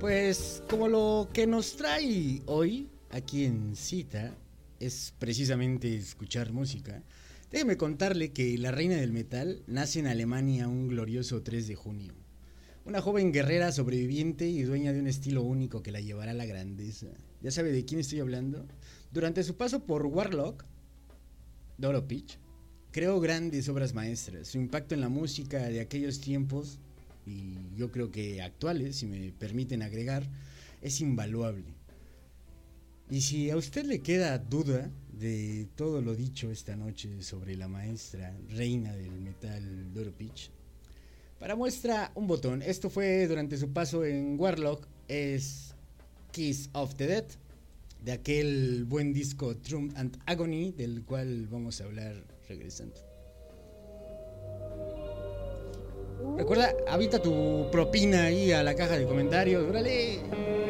Pues 0.00 0.64
como 0.68 0.88
lo 0.88 1.28
que 1.32 1.46
nos 1.46 1.76
trae 1.76 2.42
hoy 2.46 2.90
aquí 3.10 3.44
en 3.44 3.76
cita 3.76 4.36
es 4.80 5.14
precisamente 5.16 5.94
escuchar 5.94 6.52
música, 6.52 7.04
déjeme 7.52 7.76
contarle 7.76 8.32
que 8.32 8.58
la 8.58 8.72
reina 8.72 8.96
del 8.96 9.12
metal 9.12 9.62
nace 9.68 10.00
en 10.00 10.08
Alemania 10.08 10.66
un 10.66 10.88
glorioso 10.88 11.44
3 11.44 11.68
de 11.68 11.76
junio. 11.76 12.21
Una 12.84 13.00
joven 13.00 13.30
guerrera 13.30 13.70
sobreviviente 13.70 14.48
y 14.48 14.62
dueña 14.62 14.92
de 14.92 14.98
un 14.98 15.06
estilo 15.06 15.42
único 15.42 15.84
que 15.84 15.92
la 15.92 16.00
llevará 16.00 16.32
a 16.32 16.34
la 16.34 16.46
grandeza. 16.46 17.06
¿Ya 17.40 17.52
sabe 17.52 17.70
de 17.70 17.84
quién 17.84 18.00
estoy 18.00 18.18
hablando? 18.18 18.66
Durante 19.12 19.44
su 19.44 19.56
paso 19.56 19.84
por 19.84 20.04
Warlock, 20.04 20.64
Doro 21.78 22.08
Peach, 22.08 22.38
creó 22.90 23.20
grandes 23.20 23.68
obras 23.68 23.94
maestras. 23.94 24.48
Su 24.48 24.58
impacto 24.58 24.96
en 24.96 25.00
la 25.00 25.08
música 25.08 25.58
de 25.68 25.80
aquellos 25.80 26.20
tiempos, 26.20 26.80
y 27.24 27.54
yo 27.76 27.92
creo 27.92 28.10
que 28.10 28.42
actuales, 28.42 28.96
si 28.96 29.06
me 29.06 29.30
permiten 29.30 29.82
agregar, 29.82 30.28
es 30.80 31.00
invaluable. 31.00 31.76
Y 33.10 33.20
si 33.20 33.48
a 33.50 33.56
usted 33.56 33.84
le 33.84 34.00
queda 34.00 34.38
duda 34.38 34.90
de 35.12 35.68
todo 35.76 36.02
lo 36.02 36.16
dicho 36.16 36.50
esta 36.50 36.74
noche 36.74 37.22
sobre 37.22 37.54
la 37.54 37.68
maestra 37.68 38.36
reina 38.48 38.92
del 38.96 39.20
metal 39.20 39.92
Doro 39.94 40.12
Peach, 40.12 40.50
para 41.42 41.56
muestra 41.56 42.12
un 42.14 42.28
botón. 42.28 42.62
Esto 42.62 42.88
fue 42.88 43.26
durante 43.26 43.56
su 43.56 43.72
paso 43.72 44.04
en 44.04 44.38
Warlock, 44.38 44.86
es 45.08 45.74
Kiss 46.30 46.70
of 46.72 46.94
the 46.94 47.08
Dead, 47.08 47.24
de 48.04 48.12
aquel 48.12 48.84
buen 48.84 49.12
disco 49.12 49.56
Trump 49.56 49.92
and 49.96 50.16
Agony, 50.26 50.70
del 50.70 51.02
cual 51.02 51.48
vamos 51.50 51.80
a 51.80 51.84
hablar 51.84 52.14
regresando. 52.48 52.94
Recuerda, 56.38 56.76
habita 56.86 57.20
tu 57.20 57.66
propina 57.72 58.26
ahí 58.26 58.52
a 58.52 58.62
la 58.62 58.76
caja 58.76 58.96
de 58.96 59.04
comentarios, 59.04 59.68
órale. 59.68 60.61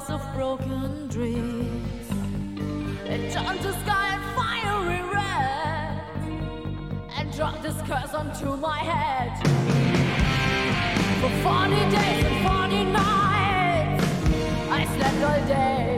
Sacrifice 0.00 0.10
of 0.10 0.34
broken 0.34 1.08
dreams. 1.08 2.10
It 3.06 3.32
turned 3.32 3.60
the 3.60 3.72
sky 3.82 4.16
a 4.16 4.20
fiery 4.36 5.02
red 5.12 6.02
and 7.16 7.32
dropped 7.32 7.62
this 7.62 7.76
curse 7.82 8.14
onto 8.14 8.56
my 8.56 8.78
head. 8.78 9.32
For 11.20 11.30
40 11.42 11.74
days 11.90 12.24
and 12.24 12.46
40 12.46 12.84
nights, 12.84 14.04
I 14.70 14.84
slept 14.96 15.22
all 15.22 15.48
day, 15.48 15.97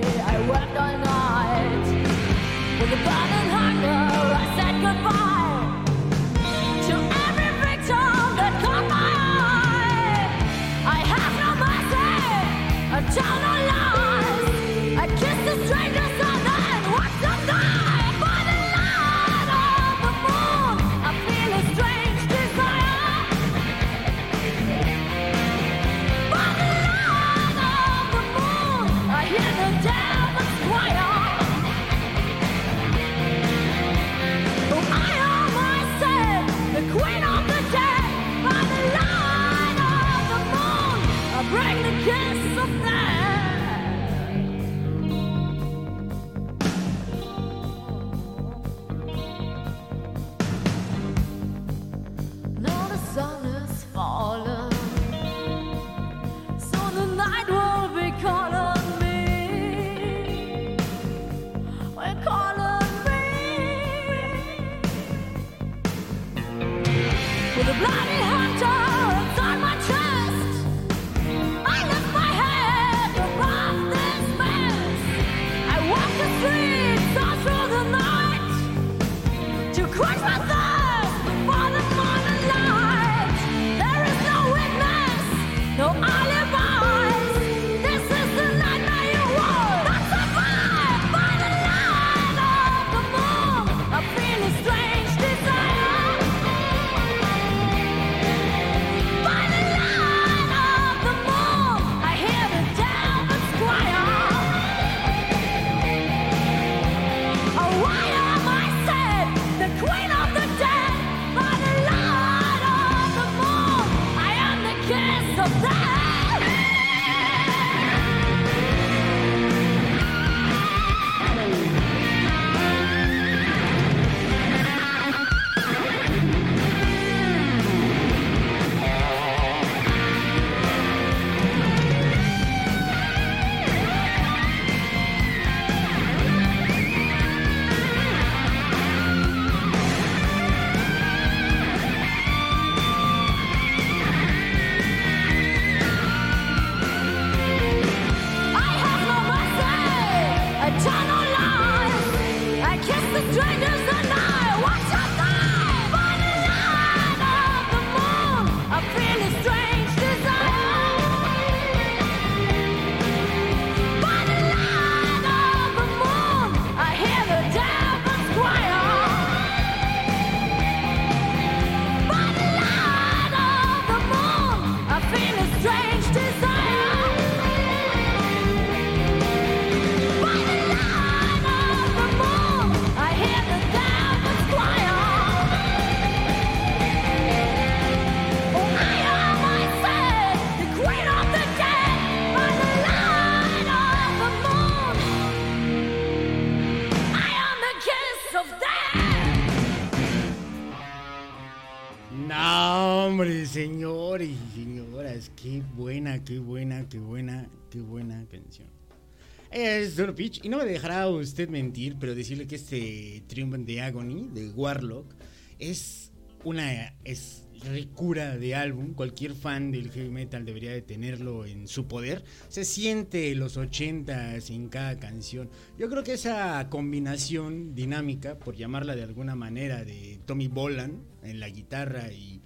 Es 209.50 209.96
Doro 209.96 210.14
Peach 210.14 210.44
y 210.44 210.48
no 210.48 210.58
me 210.58 210.64
dejará 210.64 211.08
usted 211.08 211.48
mentir, 211.48 211.96
pero 211.98 212.14
decirle 212.14 212.46
que 212.46 212.56
este 212.56 213.24
Triumph 213.26 213.54
de 213.56 213.80
Agony 213.80 214.28
de 214.32 214.50
Warlock 214.50 215.12
es 215.58 216.12
una 216.44 216.94
es 217.04 217.44
ricura 217.64 218.36
de 218.38 218.54
álbum. 218.54 218.94
Cualquier 218.94 219.34
fan 219.34 219.70
del 219.70 219.90
heavy 219.90 220.10
metal 220.10 220.44
debería 220.44 220.72
de 220.72 220.82
tenerlo 220.82 221.46
en 221.46 221.68
su 221.68 221.86
poder. 221.86 222.24
Se 222.48 222.64
siente 222.64 223.34
los 223.34 223.56
80s 223.58 224.50
en 224.50 224.68
cada 224.68 224.98
canción. 224.98 225.50
Yo 225.78 225.88
creo 225.90 226.02
que 226.02 226.14
esa 226.14 226.68
combinación 226.70 227.74
dinámica, 227.74 228.38
por 228.38 228.56
llamarla 228.56 228.96
de 228.96 229.02
alguna 229.02 229.34
manera, 229.34 229.84
de 229.84 230.20
Tommy 230.26 230.48
Bolan 230.48 231.02
en 231.22 231.40
la 231.40 231.48
guitarra 231.48 232.12
y 232.12 232.40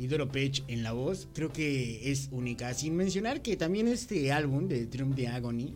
y 0.00 0.06
Doro 0.06 0.28
Page 0.28 0.62
en 0.68 0.82
la 0.82 0.92
voz, 0.92 1.28
creo 1.34 1.52
que 1.52 2.10
es 2.10 2.30
única. 2.32 2.72
Sin 2.72 2.96
mencionar 2.96 3.42
que 3.42 3.58
también 3.58 3.86
este 3.86 4.32
álbum 4.32 4.66
de 4.66 4.86
Triumph 4.86 5.14
de 5.14 5.28
Agony 5.28 5.74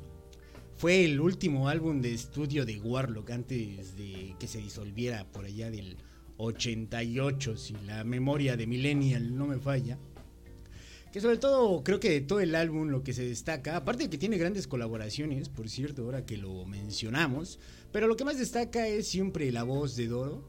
fue 0.79 1.05
el 1.05 1.21
último 1.21 1.69
álbum 1.69 2.01
de 2.01 2.15
estudio 2.15 2.65
de 2.65 2.81
Warlock 2.81 3.31
antes 3.33 3.99
de 3.99 4.35
que 4.41 4.49
se 4.49 4.61
disolviera 4.61 5.31
por 5.31 5.45
allá 5.45 5.71
del 5.71 5.99
88, 6.39 7.59
si 7.59 7.75
la 7.87 8.03
memoria 8.03 8.57
de 8.57 8.67
Millennial 8.67 9.37
no 9.37 9.47
me 9.47 9.59
falla. 9.59 9.99
Que 11.13 11.21
sobre 11.21 11.37
todo 11.37 11.85
creo 11.85 12.01
que 12.01 12.09
de 12.09 12.21
todo 12.23 12.41
el 12.41 12.55
álbum 12.55 12.89
lo 12.89 13.05
que 13.05 13.13
se 13.13 13.29
destaca, 13.29 13.77
aparte 13.77 14.05
de 14.05 14.11
que 14.11 14.17
tiene 14.17 14.39
grandes 14.39 14.67
colaboraciones, 14.67 15.51
por 15.51 15.69
cierto, 15.69 16.03
ahora 16.03 16.25
que 16.25 16.39
lo 16.39 16.65
mencionamos, 16.65 17.59
pero 17.93 18.07
lo 18.07 18.17
que 18.17 18.25
más 18.25 18.39
destaca 18.39 18.89
es 18.89 19.07
siempre 19.07 19.53
la 19.53 19.65
voz 19.65 19.97
de 19.97 20.07
Doro, 20.07 20.43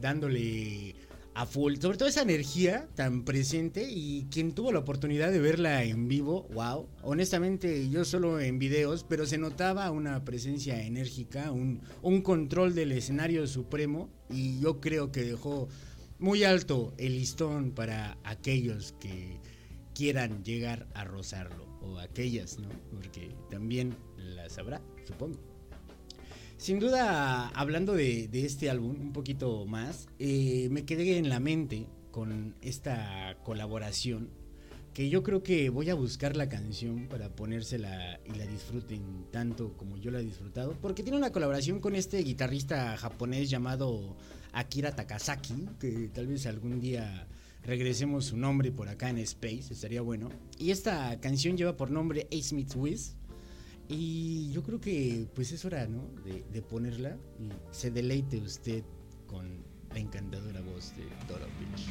dándole 0.00 0.94
a 1.34 1.46
full, 1.46 1.76
sobre 1.80 1.96
todo 1.96 2.08
esa 2.08 2.22
energía 2.22 2.88
tan 2.94 3.24
presente 3.24 3.88
y 3.88 4.26
quien 4.30 4.52
tuvo 4.52 4.72
la 4.72 4.80
oportunidad 4.80 5.30
de 5.30 5.38
verla 5.38 5.84
en 5.84 6.08
vivo, 6.08 6.48
wow, 6.52 6.88
honestamente 7.02 7.88
yo 7.88 8.04
solo 8.04 8.40
en 8.40 8.58
videos, 8.58 9.04
pero 9.08 9.26
se 9.26 9.38
notaba 9.38 9.90
una 9.90 10.24
presencia 10.24 10.82
enérgica, 10.82 11.52
un, 11.52 11.82
un 12.02 12.22
control 12.22 12.74
del 12.74 12.92
escenario 12.92 13.46
supremo 13.46 14.10
y 14.28 14.60
yo 14.60 14.80
creo 14.80 15.12
que 15.12 15.22
dejó 15.22 15.68
muy 16.18 16.44
alto 16.44 16.92
el 16.98 17.14
listón 17.14 17.70
para 17.72 18.18
aquellos 18.24 18.92
que 19.00 19.38
quieran 19.94 20.44
llegar 20.44 20.86
a 20.94 21.04
rozarlo 21.04 21.66
o 21.80 21.98
aquellas, 21.98 22.58
¿no? 22.58 22.68
Porque 22.90 23.34
también 23.50 23.96
las 24.16 24.58
habrá, 24.58 24.82
supongo. 25.06 25.49
Sin 26.60 26.78
duda, 26.78 27.48
hablando 27.54 27.94
de, 27.94 28.28
este 28.34 28.68
álbum 28.68 28.94
un 29.00 29.14
poquito 29.14 29.64
más, 29.64 30.08
eh, 30.18 30.68
me 30.70 30.84
quedé 30.84 31.16
en 31.16 31.30
la 31.30 31.40
mente 31.40 31.86
con 32.10 32.54
esta 32.60 33.38
colaboración 33.44 34.28
que 34.92 35.08
yo 35.08 35.22
creo 35.22 35.42
que 35.42 35.70
voy 35.70 35.88
a 35.88 35.94
buscar 35.94 36.36
la 36.36 36.50
canción 36.50 37.08
para 37.08 37.34
ponérsela 37.34 38.20
y 38.26 38.36
la 38.36 38.44
disfruten 38.44 39.24
tanto 39.30 39.74
como 39.78 39.96
yo 39.96 40.10
la 40.10 40.20
he 40.20 40.22
disfrutado, 40.22 40.76
porque 40.82 41.02
tiene 41.02 41.16
una 41.16 41.32
colaboración 41.32 41.80
con 41.80 41.96
este 41.96 42.18
guitarrista 42.18 42.94
japonés 42.98 43.48
llamado 43.48 44.18
Akira 44.52 44.94
Takasaki, 44.94 45.66
que 45.80 46.10
tal 46.12 46.26
vez 46.26 46.44
algún 46.44 46.78
día 46.78 47.26
regresemos 47.62 48.26
su 48.26 48.36
nombre 48.36 48.70
por 48.70 48.90
acá 48.90 49.08
en 49.08 49.16
Space, 49.16 49.72
estaría 49.72 50.02
bueno. 50.02 50.28
Y 50.58 50.72
esta 50.72 51.18
canción 51.20 51.56
lleva 51.56 51.78
por 51.78 51.90
nombre 51.90 52.28
Ace 52.30 52.54
Meets 52.54 52.76
Wiz. 52.76 53.16
Y 53.92 54.52
yo 54.52 54.62
creo 54.62 54.80
que 54.80 55.26
pues 55.34 55.50
es 55.50 55.64
hora, 55.64 55.84
¿no? 55.88 56.04
De, 56.22 56.44
de 56.52 56.62
ponerla 56.62 57.18
y 57.40 57.50
se 57.72 57.90
deleite 57.90 58.38
usted 58.38 58.84
con 59.26 59.64
la 59.92 59.98
encantadora 59.98 60.60
voz 60.60 60.94
de 60.96 61.02
Dora 61.26 61.46
Beach. 61.58 61.88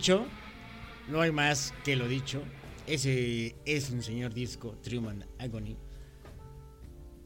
Dicho, 0.00 0.24
no 1.08 1.20
hay 1.20 1.30
más 1.30 1.74
que 1.84 1.94
lo 1.94 2.08
dicho. 2.08 2.40
Ese 2.86 3.54
es 3.66 3.90
un 3.90 4.02
señor 4.02 4.32
disco, 4.32 4.78
Truman 4.82 5.26
Agony. 5.38 5.76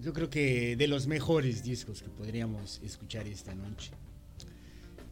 Yo 0.00 0.12
creo 0.12 0.28
que 0.28 0.74
de 0.74 0.88
los 0.88 1.06
mejores 1.06 1.62
discos 1.62 2.02
que 2.02 2.08
podríamos 2.08 2.80
escuchar 2.82 3.28
esta 3.28 3.54
noche. 3.54 3.92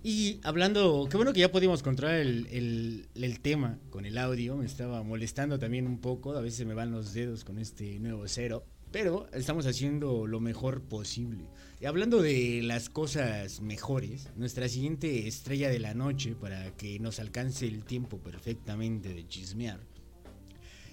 Y 0.03 0.41
hablando, 0.43 1.07
qué 1.09 1.17
bueno 1.17 1.33
que 1.33 1.39
ya 1.39 1.53
pudimos 1.53 1.85
controlar 1.85 2.17
el, 2.17 3.07
el- 3.15 3.41
tema 3.41 3.79
con 3.91 4.07
el 4.07 4.19
audio. 4.19 4.57
Me 4.57 4.67
estaba 4.67 5.05
molestando 5.05 5.57
también 5.61 5.87
un 5.87 6.01
poco. 6.01 6.35
A 6.35 6.41
veces 6.41 6.67
me 6.67 6.75
van 6.75 6.91
los 6.91 7.15
dedos 7.15 7.45
con 7.45 7.61
este 7.61 8.01
nuevo 8.01 8.25
cero. 8.27 8.65
Pero 8.93 9.27
estamos 9.33 9.65
haciendo 9.65 10.27
lo 10.27 10.39
mejor 10.39 10.83
posible. 10.83 11.49
Y 11.81 11.87
hablando 11.87 12.21
de 12.21 12.61
las 12.63 12.91
cosas 12.91 13.63
mejores, 13.63 14.29
nuestra 14.37 14.69
siguiente 14.69 15.27
estrella 15.27 15.71
de 15.71 15.79
la 15.79 15.95
noche, 15.95 16.35
para 16.35 16.77
que 16.77 16.99
nos 16.99 17.19
alcance 17.19 17.67
el 17.67 17.85
tiempo 17.87 18.19
perfectamente 18.19 19.15
de 19.15 19.27
chismear, 19.27 19.81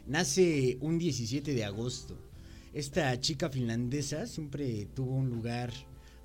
nace 0.08 0.78
un 0.80 0.98
17 0.98 1.54
de 1.54 1.66
agosto. 1.66 2.18
Esta 2.74 3.20
chica 3.20 3.50
finlandesa 3.50 4.26
siempre 4.28 4.88
tuvo 4.96 5.16
un 5.16 5.30
lugar 5.30 5.74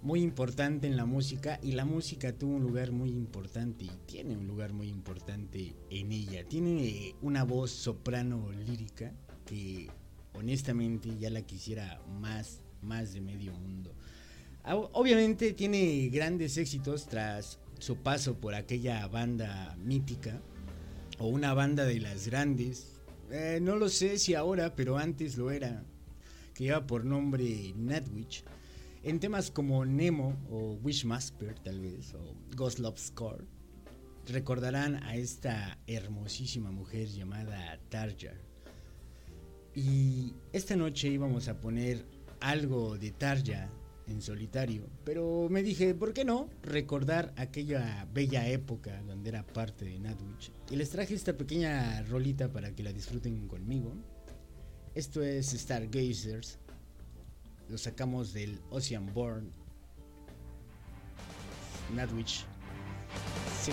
muy 0.01 0.21
importante 0.21 0.87
en 0.87 0.97
la 0.97 1.07
música 1.07 1.59
y 1.63 1.73
la 1.73 1.85
música 1.85 2.33
tuvo 2.33 2.55
un 2.55 2.63
lugar 2.63 2.93
muy 2.93 3.11
importante 3.11 3.87
y 3.87 3.91
tiene 4.07 4.37
un 4.37 4.47
lugar 4.47 4.73
muy 4.73 4.89
importante 4.89 5.75
en 5.91 6.13
ella. 6.13 6.45
Tiene 6.45 7.17
una 7.23 7.43
voz 7.43 7.73
soprano 7.73 8.53
lírica 8.53 9.13
que 9.47 9.89
honestamente 10.35 11.17
ya 11.19 11.31
la 11.31 11.43
quisiera 11.43 12.01
más, 12.21 12.61
más 12.83 13.13
de 13.13 13.21
medio 13.21 13.53
mundo. 13.53 13.95
Obviamente 14.93 15.53
tiene 15.53 16.09
grandes 16.09 16.57
éxitos 16.57 17.07
tras 17.07 17.59
su 17.79 17.97
paso 17.97 18.35
por 18.41 18.55
aquella 18.55 19.07
banda 19.09 19.77
mítica 19.79 20.41
o 21.19 21.27
una 21.27 21.53
banda 21.55 21.85
de 21.85 22.01
las 22.01 22.29
grandes. 22.29 23.01
Eh, 23.31 23.59
no 23.61 23.77
lo 23.77 23.89
sé 23.89 24.19
si 24.19 24.35
ahora, 24.35 24.75
pero 24.75 24.97
antes 24.97 25.37
lo 25.37 25.51
era, 25.51 25.85
que 26.55 26.65
lleva 26.65 26.87
por 26.87 27.05
nombre 27.05 27.73
Nightwish. 27.77 28.45
En 29.03 29.21
temas 29.21 29.51
como 29.51 29.85
Nemo 29.85 30.35
o 30.51 30.79
Wishmaster 30.83 31.59
tal 31.59 31.81
vez, 31.81 32.15
o 32.15 32.35
Ghost 32.57 32.79
Love 32.79 32.99
Score, 32.99 33.45
recordarán 34.27 35.03
a 35.03 35.17
esta 35.17 35.79
hermosísima 35.87 36.71
mujer 36.71 37.09
llamada 37.09 37.79
Tarja. 37.91 38.33
Y 39.75 40.35
esta 40.53 40.77
noche 40.77 41.09
íbamos 41.09 41.49
a 41.49 41.61
poner 41.61 42.07
algo 42.41 42.97
de 42.97 43.11
Tarja 43.11 43.71
en 44.07 44.21
solitario, 44.21 44.87
pero 45.05 45.49
me 45.51 45.63
dije, 45.63 45.95
¿por 45.95 46.13
qué 46.13 46.25
no 46.25 46.49
recordar 46.63 47.33
aquella 47.37 48.07
bella 48.13 48.47
época 48.49 49.03
donde 49.03 49.31
era 49.31 49.47
parte 49.47 49.85
de 49.85 49.99
Nightwish? 49.99 50.53
Y 50.71 50.77
les 50.77 50.91
traje 50.91 51.15
esta 51.15 51.37
pequeña 51.37 52.03
rolita 52.03 52.53
para 52.53 52.75
que 52.75 52.83
la 52.83 52.93
disfruten 52.93 53.49
conmigo. 53.49 53.95
Esto 54.95 55.23
es 55.23 55.49
Stargazers. 55.49 56.59
Lo 57.69 57.79
sacamos 57.79 58.33
del 58.33 58.61
Ocean 58.71 59.13
Born. 59.13 59.51
Nightwish. 61.95 62.45
Sí, 63.61 63.73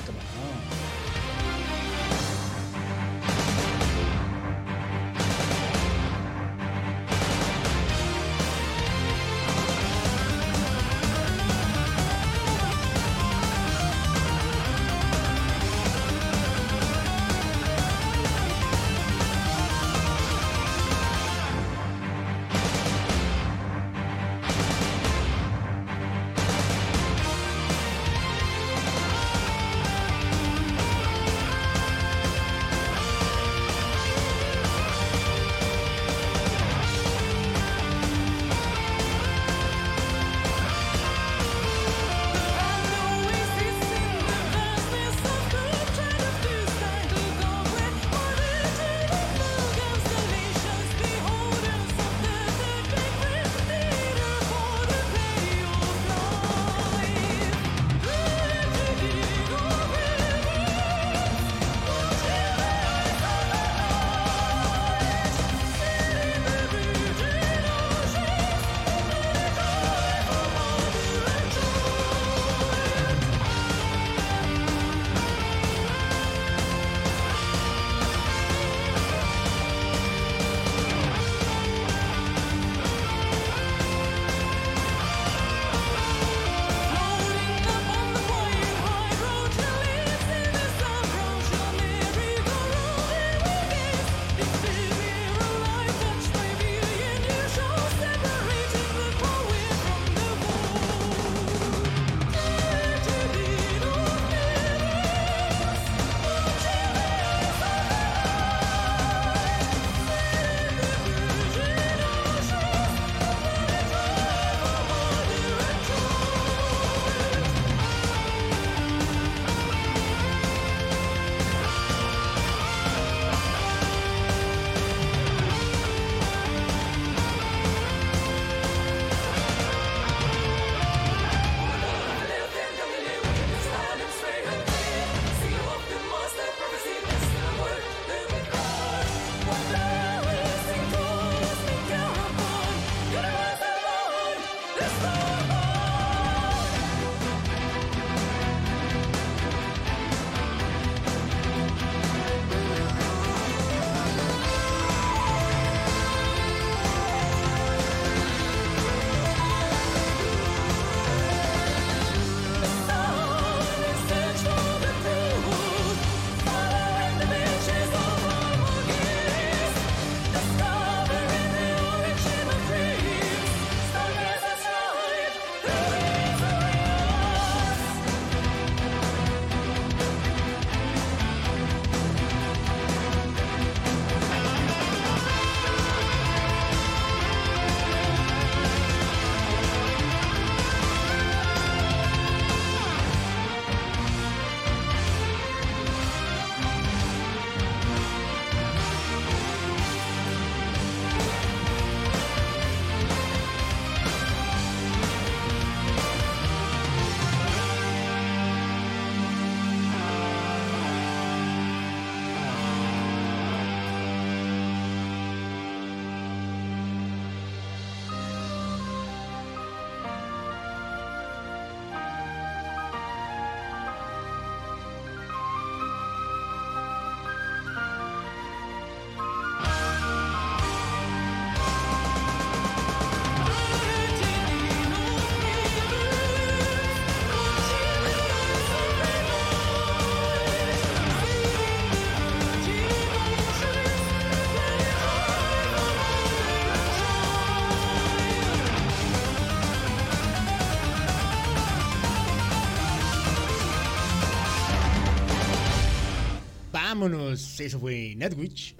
Vámonos, 257.01 257.59
eso 257.59 257.79
fue 257.79 258.13
Nightwish 258.15 258.75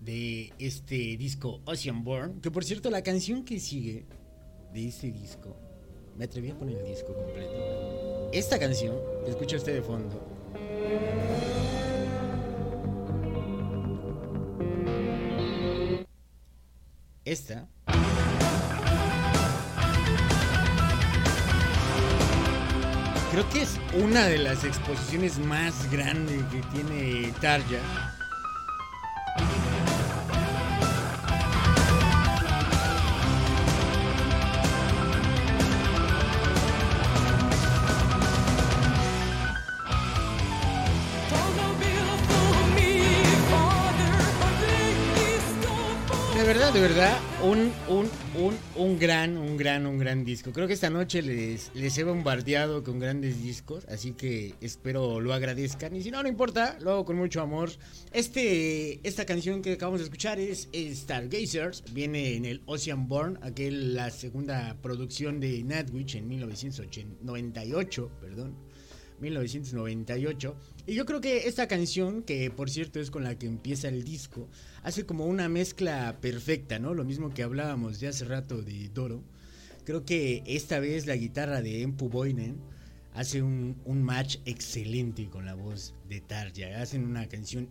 de 0.00 0.52
este 0.58 1.16
disco 1.16 1.60
Ocean 1.66 2.02
Born. 2.02 2.40
Que 2.40 2.50
por 2.50 2.64
cierto, 2.64 2.90
la 2.90 3.00
canción 3.04 3.44
que 3.44 3.60
sigue 3.60 4.06
de 4.72 4.88
este 4.88 5.12
disco, 5.12 5.56
me 6.18 6.24
atreví 6.24 6.50
a 6.50 6.58
poner 6.58 6.78
el 6.78 6.84
disco 6.84 7.14
completo. 7.14 8.28
Esta 8.32 8.58
canción, 8.58 8.96
que 9.24 9.30
escucha 9.30 9.56
usted 9.56 9.72
de 9.72 9.82
fondo, 9.82 10.20
esta. 17.24 17.68
Creo 23.34 23.50
que 23.50 23.62
es 23.62 23.80
una 23.94 24.26
de 24.26 24.38
las 24.38 24.62
exposiciones 24.62 25.40
más 25.40 25.90
grandes 25.90 26.40
que 26.52 26.62
tiene 26.72 27.32
Tarja. 27.40 28.14
De 46.74 46.80
verdad, 46.80 47.16
un, 47.44 47.70
un, 47.88 48.10
un, 48.36 48.56
un 48.74 48.98
gran, 48.98 49.36
un 49.36 49.56
gran, 49.56 49.86
un 49.86 49.96
gran 49.96 50.24
disco. 50.24 50.50
Creo 50.50 50.66
que 50.66 50.72
esta 50.72 50.90
noche 50.90 51.22
les, 51.22 51.70
les 51.72 51.96
he 51.98 52.02
bombardeado 52.02 52.82
con 52.82 52.98
grandes 52.98 53.40
discos, 53.40 53.84
así 53.88 54.10
que 54.10 54.54
espero 54.60 55.20
lo 55.20 55.32
agradezcan. 55.32 55.94
Y 55.94 56.02
si 56.02 56.10
no, 56.10 56.20
no 56.20 56.28
importa, 56.28 56.76
lo 56.80 56.90
hago 56.90 57.04
con 57.04 57.14
mucho 57.16 57.40
amor. 57.40 57.70
Este, 58.10 58.98
esta 59.06 59.24
canción 59.24 59.62
que 59.62 59.74
acabamos 59.74 60.00
de 60.00 60.06
escuchar 60.06 60.40
es 60.40 60.68
Stargazers, 60.74 61.84
viene 61.92 62.34
en 62.34 62.44
el 62.44 62.60
Ocean 62.66 63.06
Born, 63.06 63.38
aquel, 63.42 63.94
la 63.94 64.10
segunda 64.10 64.76
producción 64.82 65.38
de 65.38 65.62
Nightwish 65.62 66.16
en 66.16 66.26
1998, 66.26 68.10
perdón. 68.20 68.56
1998. 69.20 70.56
Y 70.86 70.94
yo 70.94 71.06
creo 71.06 71.20
que 71.20 71.48
esta 71.48 71.68
canción, 71.68 72.22
que 72.22 72.50
por 72.50 72.70
cierto 72.70 73.00
es 73.00 73.10
con 73.10 73.24
la 73.24 73.38
que 73.38 73.46
empieza 73.46 73.88
el 73.88 74.04
disco, 74.04 74.48
hace 74.84 75.06
como 75.06 75.26
una 75.26 75.48
mezcla 75.48 76.18
perfecta, 76.20 76.78
¿no? 76.78 76.94
Lo 76.94 77.04
mismo 77.04 77.32
que 77.34 77.42
hablábamos 77.42 77.98
de 77.98 78.08
hace 78.08 78.24
rato 78.26 78.62
de 78.62 78.90
Doro. 78.90 79.22
Creo 79.84 80.04
que 80.04 80.42
esta 80.46 80.78
vez 80.78 81.06
la 81.06 81.16
guitarra 81.16 81.62
de 81.62 81.82
Empu 81.82 82.08
Boinen 82.08 82.58
hace 83.14 83.42
un, 83.42 83.76
match 83.86 84.36
excelente 84.44 85.28
con 85.30 85.46
la 85.46 85.54
voz 85.54 85.94
de 86.08 86.20
Tarja. 86.20 86.80
Hacen 86.80 87.06
una 87.06 87.26
canción 87.28 87.68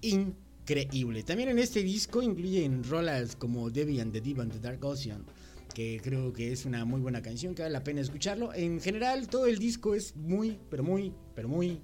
increíble. 0.00 1.22
También 1.22 1.48
en 1.48 1.58
este 1.58 1.82
disco 1.82 2.22
incluyen 2.22 2.82
rolas 2.84 3.36
como 3.36 3.70
Debbie 3.70 4.00
and 4.00 4.12
the 4.12 4.20
Diva 4.20 4.42
and 4.42 4.52
the 4.52 4.58
Dark 4.58 4.84
Ocean 4.84 5.24
que 5.72 6.00
creo 6.02 6.34
que 6.34 6.52
es 6.52 6.66
una 6.66 6.84
muy 6.84 7.00
buena 7.00 7.22
canción, 7.22 7.54
que 7.54 7.62
vale 7.62 7.72
la 7.72 7.82
pena 7.82 8.02
escucharlo. 8.02 8.52
En 8.52 8.78
general, 8.80 9.28
todo 9.28 9.46
el 9.46 9.58
disco 9.58 9.94
es 9.94 10.14
muy, 10.16 10.58
pero 10.68 10.82
muy, 10.82 11.14
pero 11.34 11.48
muy, 11.48 11.80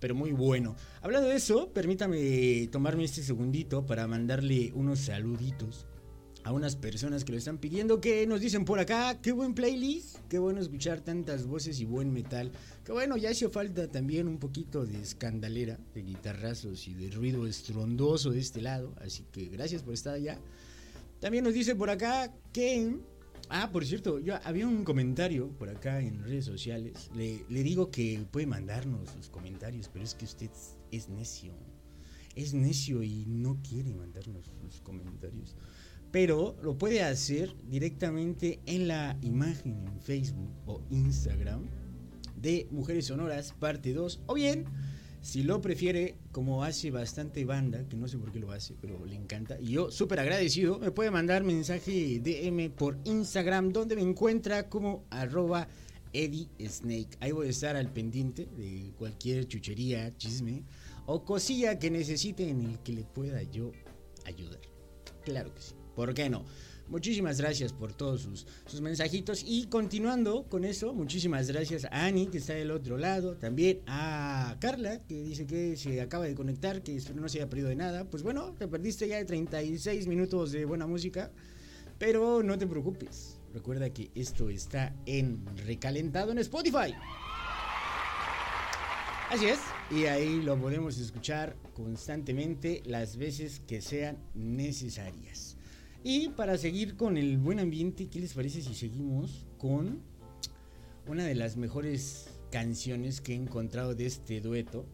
pero 0.00 0.14
muy 0.14 0.32
bueno. 0.32 0.76
Hablando 1.00 1.28
de 1.28 1.36
eso, 1.36 1.72
permítame 1.72 2.68
tomarme 2.70 3.04
este 3.04 3.22
segundito 3.22 3.86
para 3.86 4.06
mandarle 4.06 4.72
unos 4.74 5.00
saluditos 5.00 5.86
a 6.44 6.52
unas 6.52 6.76
personas 6.76 7.24
que 7.24 7.32
lo 7.32 7.38
están 7.38 7.58
pidiendo, 7.58 8.00
que 8.00 8.26
nos 8.26 8.40
dicen 8.40 8.64
por 8.64 8.78
acá, 8.78 9.20
qué 9.20 9.32
buen 9.32 9.54
playlist, 9.54 10.16
qué 10.28 10.38
bueno 10.38 10.60
escuchar 10.60 11.00
tantas 11.00 11.46
voces 11.46 11.78
y 11.80 11.84
buen 11.84 12.12
metal. 12.12 12.52
Que 12.84 12.92
bueno, 12.92 13.16
ya 13.16 13.30
hace 13.30 13.48
falta 13.48 13.88
también 13.88 14.28
un 14.28 14.38
poquito 14.38 14.86
de 14.86 15.00
escandalera, 15.00 15.78
de 15.94 16.02
guitarrazos 16.02 16.88
y 16.88 16.94
de 16.94 17.10
ruido 17.10 17.46
estrondoso 17.46 18.30
de 18.30 18.38
este 18.38 18.62
lado, 18.62 18.94
así 19.00 19.24
que 19.30 19.46
gracias 19.46 19.82
por 19.82 19.94
estar 19.94 20.14
allá. 20.14 20.38
También 21.20 21.44
nos 21.44 21.52
dice 21.52 21.74
por 21.74 21.90
acá 21.90 22.32
que 22.52 22.96
Ah, 23.50 23.70
por 23.72 23.84
cierto, 23.86 24.18
yo 24.18 24.38
había 24.44 24.66
un 24.66 24.84
comentario 24.84 25.48
por 25.56 25.70
acá 25.70 26.00
en 26.00 26.22
redes 26.22 26.44
sociales. 26.44 27.10
Le, 27.14 27.62
digo 27.62 27.90
que 27.90 28.26
puede 28.30 28.46
mandarnos 28.46 29.08
sus 29.10 29.30
comentarios, 29.30 29.88
pero 29.90 30.04
es 30.04 30.14
que 30.14 30.26
usted 30.26 30.50
es 30.90 31.08
necio. 31.08 31.54
Es 32.34 32.52
necio 32.52 33.02
y 33.02 33.24
no 33.26 33.58
quiere 33.66 33.94
mandarnos 33.94 34.44
sus 34.62 34.80
comentarios. 34.82 35.56
Pero 36.10 36.56
lo 36.62 36.76
puede 36.76 37.02
hacer 37.02 37.54
directamente 37.68 38.60
en 38.66 38.86
la 38.86 39.18
imagen 39.22 39.86
en 39.86 40.00
Facebook 40.00 40.50
o 40.66 40.82
Instagram 40.90 41.66
de 42.36 42.68
Mujeres 42.70 43.06
Sonoras, 43.06 43.54
parte 43.58 43.94
2. 43.94 44.20
O 44.26 44.34
bien, 44.34 44.66
si 45.28 45.42
lo 45.42 45.60
prefiere, 45.60 46.16
como 46.32 46.64
hace 46.64 46.90
bastante 46.90 47.44
banda, 47.44 47.86
que 47.86 47.98
no 47.98 48.08
sé 48.08 48.16
por 48.16 48.32
qué 48.32 48.38
lo 48.38 48.50
hace, 48.50 48.74
pero 48.80 49.04
le 49.04 49.14
encanta, 49.14 49.60
y 49.60 49.72
yo 49.72 49.90
súper 49.90 50.20
agradecido, 50.20 50.78
me 50.78 50.90
puede 50.90 51.10
mandar 51.10 51.44
mensaje 51.44 52.18
DM 52.18 52.70
por 52.70 52.96
Instagram, 53.04 53.70
donde 53.70 53.94
me 53.94 54.00
encuentra 54.00 54.70
como 54.70 55.04
arroba 55.10 55.68
Eddie 56.14 56.48
Snake. 56.66 57.10
Ahí 57.20 57.32
voy 57.32 57.48
a 57.48 57.50
estar 57.50 57.76
al 57.76 57.92
pendiente 57.92 58.48
de 58.56 58.94
cualquier 58.96 59.46
chuchería, 59.46 60.16
chisme 60.16 60.62
o 61.04 61.22
cosilla 61.26 61.78
que 61.78 61.90
necesite 61.90 62.48
en 62.48 62.62
el 62.62 62.78
que 62.78 62.94
le 62.94 63.04
pueda 63.04 63.42
yo 63.42 63.72
ayudar. 64.24 64.62
Claro 65.24 65.54
que 65.54 65.60
sí, 65.60 65.74
¿por 65.94 66.14
qué 66.14 66.30
no? 66.30 66.46
Muchísimas 66.88 67.40
gracias 67.40 67.72
por 67.72 67.92
todos 67.92 68.22
sus, 68.22 68.46
sus, 68.66 68.80
mensajitos. 68.80 69.44
Y 69.46 69.66
continuando 69.66 70.44
con 70.48 70.64
eso, 70.64 70.94
muchísimas 70.94 71.48
gracias 71.48 71.84
a 71.84 72.06
Ani, 72.06 72.28
que 72.28 72.38
está 72.38 72.54
del 72.54 72.70
otro 72.70 72.96
lado. 72.96 73.36
También 73.36 73.80
a 73.86 74.56
Carla, 74.60 75.00
que 75.06 75.22
dice 75.22 75.46
que 75.46 75.76
se 75.76 76.00
acaba 76.00 76.24
de 76.24 76.34
conectar, 76.34 76.82
que 76.82 76.98
no 77.14 77.28
se 77.28 77.38
haya 77.38 77.48
perdido 77.48 77.68
de 77.68 77.76
nada. 77.76 78.04
Pues 78.04 78.22
bueno, 78.22 78.54
te 78.58 78.68
perdiste 78.68 79.06
ya 79.06 79.16
de 79.18 79.24
36 79.24 80.06
minutos 80.06 80.52
de 80.52 80.64
buena 80.64 80.86
música. 80.86 81.30
Pero 81.98 82.42
no 82.42 82.56
te 82.56 82.66
preocupes. 82.66 83.38
Recuerda 83.52 83.90
que 83.90 84.10
esto 84.14 84.48
está 84.50 84.94
en 85.04 85.44
recalentado 85.66 86.32
en 86.32 86.38
Spotify. 86.38 86.94
Así 89.30 89.46
es. 89.46 89.58
Y 89.90 90.04
ahí 90.04 90.40
lo 90.40 90.58
podemos 90.58 90.98
escuchar 90.98 91.56
constantemente 91.74 92.82
las 92.86 93.16
veces 93.16 93.60
que 93.66 93.80
sean 93.82 94.16
necesarias. 94.34 95.47
Y 96.04 96.28
para 96.30 96.56
seguir 96.56 96.96
con 96.96 97.16
el 97.16 97.38
buen 97.38 97.58
ambiente, 97.58 98.08
¿qué 98.08 98.20
les 98.20 98.34
parece 98.34 98.62
si 98.62 98.74
seguimos 98.74 99.46
con 99.58 100.00
una 101.06 101.24
de 101.24 101.34
las 101.34 101.56
mejores 101.56 102.30
canciones 102.52 103.20
que 103.20 103.32
he 103.32 103.36
encontrado 103.36 103.94
de 103.94 104.06
este 104.06 104.40
dueto? 104.40 104.86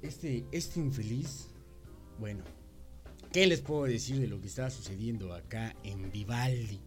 Este, 0.00 0.46
este 0.50 0.80
infeliz, 0.80 1.48
bueno, 2.18 2.44
¿qué 3.32 3.46
les 3.46 3.60
puedo 3.60 3.84
decir 3.84 4.18
de 4.18 4.28
lo 4.28 4.40
que 4.40 4.48
estaba 4.48 4.70
sucediendo 4.70 5.34
acá 5.34 5.76
en 5.82 6.10
Vivaldi? 6.10 6.80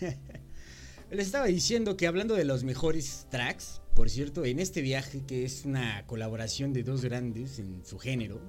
les 1.10 1.26
estaba 1.26 1.46
diciendo 1.46 1.96
que 1.96 2.06
hablando 2.06 2.34
de 2.34 2.44
los 2.44 2.62
mejores 2.62 3.26
tracks, 3.28 3.82
por 3.96 4.08
cierto, 4.08 4.44
en 4.44 4.60
este 4.60 4.82
viaje 4.82 5.24
que 5.26 5.44
es 5.44 5.64
una 5.64 6.06
colaboración 6.06 6.72
de 6.72 6.84
dos 6.84 7.04
grandes 7.04 7.58
en 7.58 7.84
su 7.84 7.98
género, 7.98 8.40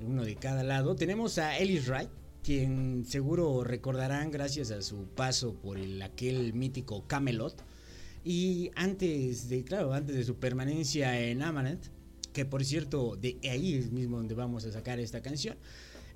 uno 0.00 0.24
de 0.24 0.36
cada 0.36 0.62
lado, 0.62 0.96
tenemos 0.96 1.36
a 1.38 1.58
Ellis 1.58 1.88
Wright 1.88 2.08
quien 2.48 3.04
seguro 3.04 3.62
recordarán 3.62 4.30
gracias 4.30 4.70
a 4.70 4.80
su 4.80 5.04
paso 5.08 5.52
por 5.52 5.76
el, 5.76 6.00
aquel 6.00 6.54
mítico 6.54 7.06
Camelot. 7.06 7.62
Y 8.24 8.70
antes 8.74 9.50
de, 9.50 9.64
claro, 9.64 9.92
antes 9.92 10.16
de 10.16 10.24
su 10.24 10.36
permanencia 10.36 11.20
en 11.20 11.42
Amanet, 11.42 11.90
que 12.32 12.46
por 12.46 12.64
cierto, 12.64 13.16
de 13.16 13.38
ahí 13.50 13.74
es 13.74 13.92
mismo 13.92 14.16
donde 14.16 14.34
vamos 14.34 14.64
a 14.64 14.72
sacar 14.72 14.98
esta 14.98 15.20
canción. 15.20 15.58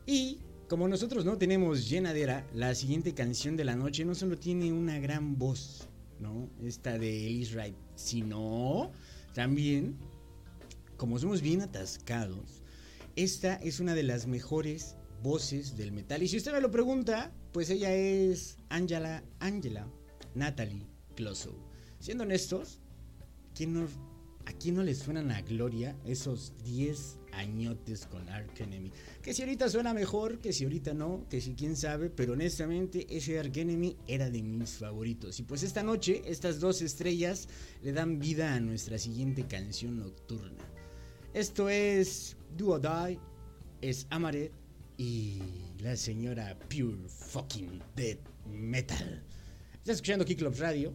Y 0.07 0.39
como 0.71 0.89
nosotros 0.89 1.27
no 1.27 1.37
tenemos 1.37 1.91
llenadera, 1.91 2.47
la 2.55 2.75
siguiente 2.75 3.13
canción 3.13 3.55
de 3.55 3.65
la 3.65 3.77
noche 3.77 4.07
no 4.07 4.15
solo 4.15 4.39
tiene 4.39 4.73
una 4.73 4.99
gran 5.01 5.37
voz, 5.37 5.87
¿no? 6.19 6.49
Esta 6.65 6.97
de 6.97 7.27
Ellis 7.27 7.53
Wright, 7.53 7.77
sino 7.95 8.91
también, 9.35 9.99
como 10.97 11.19
somos 11.19 11.43
bien 11.43 11.61
atascados, 11.61 12.63
esta 13.17 13.57
es 13.57 13.81
una 13.81 13.95
de 13.95 14.05
las 14.05 14.27
mejores 14.27 14.97
voces 15.23 15.77
del 15.77 15.93
metal. 15.93 16.23
Y 16.23 16.29
si 16.29 16.37
usted 16.37 16.53
me 16.53 16.61
lo 16.61 16.71
pregunta, 16.71 17.33
pues 17.53 17.71
ella 17.71 17.95
es 17.95 18.57
Angela, 18.69 19.23
Angela 19.39 19.87
Natalie 20.35 20.87
Closo. 21.15 21.55
Siendo 21.99 22.25
honestos, 22.25 22.81
¿quién 23.55 23.75
no, 23.75 23.87
¿a 24.47 24.53
quién 24.55 24.75
no 24.75 24.83
le 24.83 24.95
suenan 24.95 25.31
a 25.31 25.43
Gloria 25.43 25.97
esos 26.05 26.53
10 26.65 27.19
añotes 27.33 28.07
con 28.07 28.29
Ark 28.29 28.59
Enemy? 28.59 28.91
Que 29.23 29.35
si 29.35 29.43
ahorita 29.43 29.69
suena 29.69 29.95
mejor, 29.95 30.41
que 30.41 30.53
si 30.53 30.65
ahorita 30.65 30.95
no, 30.95 31.27
que 31.29 31.41
si 31.41 31.55
quién 31.55 31.77
sabe, 31.77 32.11
pero 32.11 32.33
honestamente 32.33 33.07
ese 33.09 33.39
Ark 33.39 33.57
Enemy 33.57 33.97
era 34.09 34.31
de 34.31 34.43
mis 34.43 34.71
favoritos. 34.71 35.39
Y 35.39 35.45
pues 35.45 35.63
esta 35.63 35.83
noche, 35.83 36.23
estas 36.27 36.59
dos 36.59 36.83
estrellas 36.83 37.49
le 37.83 37.93
dan 37.93 38.19
vida 38.19 38.55
a 38.55 38.61
nuestra 38.61 38.99
siguiente 38.99 39.47
canción 39.47 39.99
nocturna. 39.99 40.65
Esto 41.35 41.69
es 41.69 42.37
Do 42.57 42.71
or 42.71 42.81
Die, 42.81 43.19
es 43.81 44.07
Amaret 44.11 44.62
y 44.97 45.43
la 45.79 45.97
señora 45.97 46.57
Pure 46.69 47.09
Fucking 47.09 47.83
Dead 47.97 48.19
Metal. 48.47 49.23
Estás 49.75 49.97
escuchando 49.97 50.25
Kick 50.25 50.39
Club 50.39 50.55
Radio. 50.59 50.93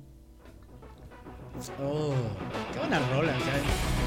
Oh, 1.81 2.13
qué 2.71 2.79
buena 2.79 2.99
rola, 3.09 3.39
¿sabes? 3.39 4.06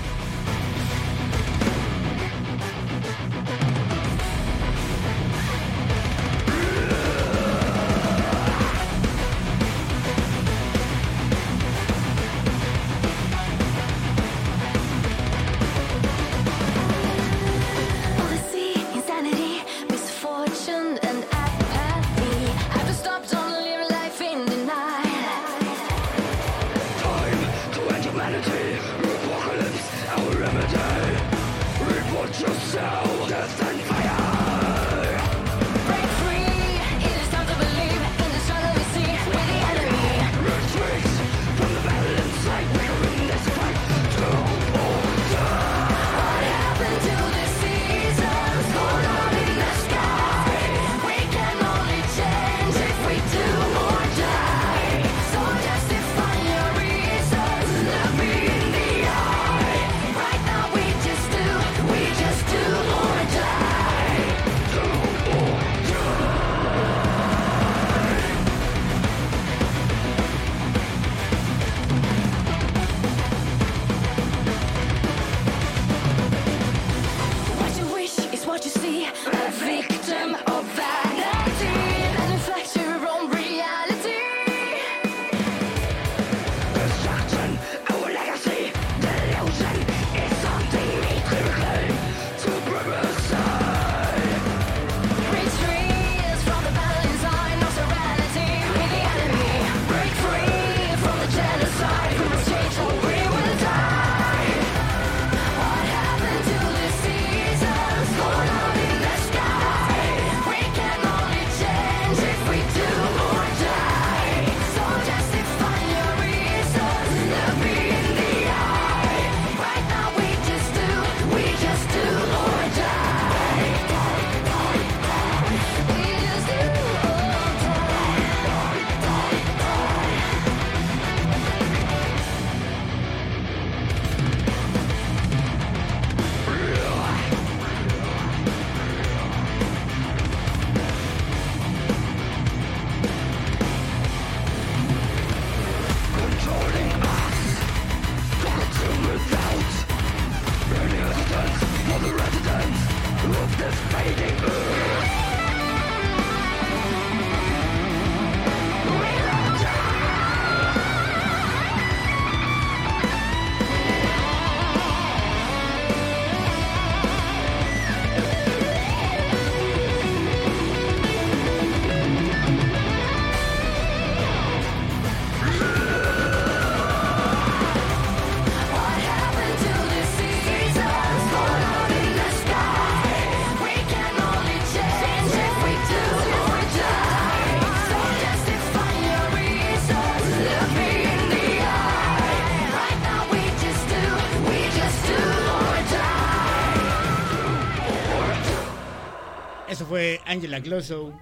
Eso 199.81 199.89
fue 199.89 200.21
Angela 200.27 200.61
Glosso. 200.61 201.19